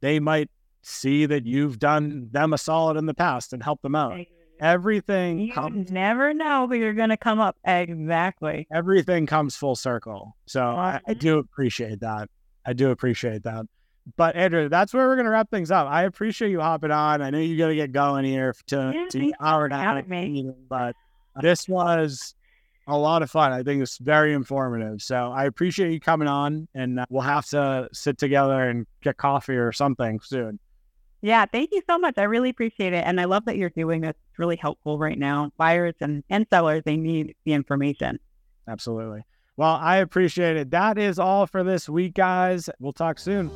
they 0.00 0.18
might 0.18 0.50
see 0.84 1.26
that 1.26 1.46
you've 1.46 1.78
done 1.78 2.28
them 2.30 2.52
a 2.52 2.58
solid 2.58 2.96
in 2.96 3.06
the 3.06 3.14
past 3.14 3.52
and 3.52 3.62
help 3.62 3.82
them 3.82 3.94
out. 3.94 4.18
Everything 4.60 5.40
you 5.40 5.52
comes, 5.52 5.90
never 5.90 6.32
know 6.32 6.68
who 6.68 6.76
you're 6.76 6.94
going 6.94 7.08
to 7.08 7.16
come 7.16 7.40
up 7.40 7.56
exactly. 7.64 8.66
Everything 8.72 9.26
comes 9.26 9.56
full 9.56 9.74
circle. 9.74 10.36
So 10.46 10.62
I, 10.62 11.00
I 11.06 11.14
do 11.14 11.38
appreciate 11.38 12.00
that. 12.00 12.28
I 12.64 12.72
do 12.72 12.90
appreciate 12.90 13.42
that. 13.42 13.66
But 14.16 14.36
Andrea, 14.36 14.68
that's 14.68 14.92
where 14.92 15.06
we're 15.06 15.16
gonna 15.16 15.30
wrap 15.30 15.50
things 15.50 15.70
up. 15.70 15.88
I 15.88 16.02
appreciate 16.02 16.50
you 16.50 16.60
hopping 16.60 16.90
on. 16.90 17.22
I 17.22 17.30
know 17.30 17.38
you're 17.38 17.58
gonna 17.58 17.74
get 17.74 17.92
going 17.92 18.26
here 18.26 18.54
to, 18.66 18.92
yeah, 18.94 19.06
to 19.10 19.32
hour 19.40 19.64
and 19.64 19.72
a 19.72 19.78
half 19.78 20.04
but 20.68 20.94
this 21.40 21.66
was 21.68 22.34
a 22.86 22.96
lot 22.96 23.22
of 23.22 23.30
fun. 23.30 23.52
I 23.52 23.62
think 23.62 23.82
it's 23.82 23.98
very 23.98 24.34
informative. 24.34 25.00
So 25.00 25.32
I 25.32 25.44
appreciate 25.44 25.92
you 25.92 26.00
coming 26.00 26.28
on, 26.28 26.68
and 26.74 27.00
uh, 27.00 27.06
we'll 27.08 27.22
have 27.22 27.46
to 27.46 27.88
sit 27.92 28.18
together 28.18 28.68
and 28.68 28.86
get 29.02 29.16
coffee 29.16 29.56
or 29.56 29.72
something 29.72 30.20
soon. 30.22 30.58
Yeah, 31.24 31.46
thank 31.46 31.70
you 31.72 31.80
so 31.88 31.98
much. 31.98 32.18
I 32.18 32.24
really 32.24 32.50
appreciate 32.50 32.92
it, 32.92 33.02
and 33.06 33.18
I 33.18 33.24
love 33.24 33.46
that 33.46 33.56
you're 33.56 33.70
doing 33.70 34.02
this. 34.02 34.10
It's 34.10 34.38
really 34.38 34.56
helpful 34.56 34.98
right 34.98 35.18
now. 35.18 35.50
Buyers 35.56 35.94
and, 36.02 36.22
and 36.28 36.46
sellers 36.50 36.82
they 36.84 36.98
need 36.98 37.34
the 37.46 37.54
information. 37.54 38.20
Absolutely. 38.68 39.24
Well, 39.56 39.76
I 39.80 39.96
appreciate 39.96 40.58
it. 40.58 40.70
That 40.70 40.98
is 40.98 41.18
all 41.18 41.46
for 41.46 41.64
this 41.64 41.88
week, 41.88 42.12
guys. 42.12 42.68
We'll 42.78 42.92
talk 42.92 43.18
soon. 43.18 43.50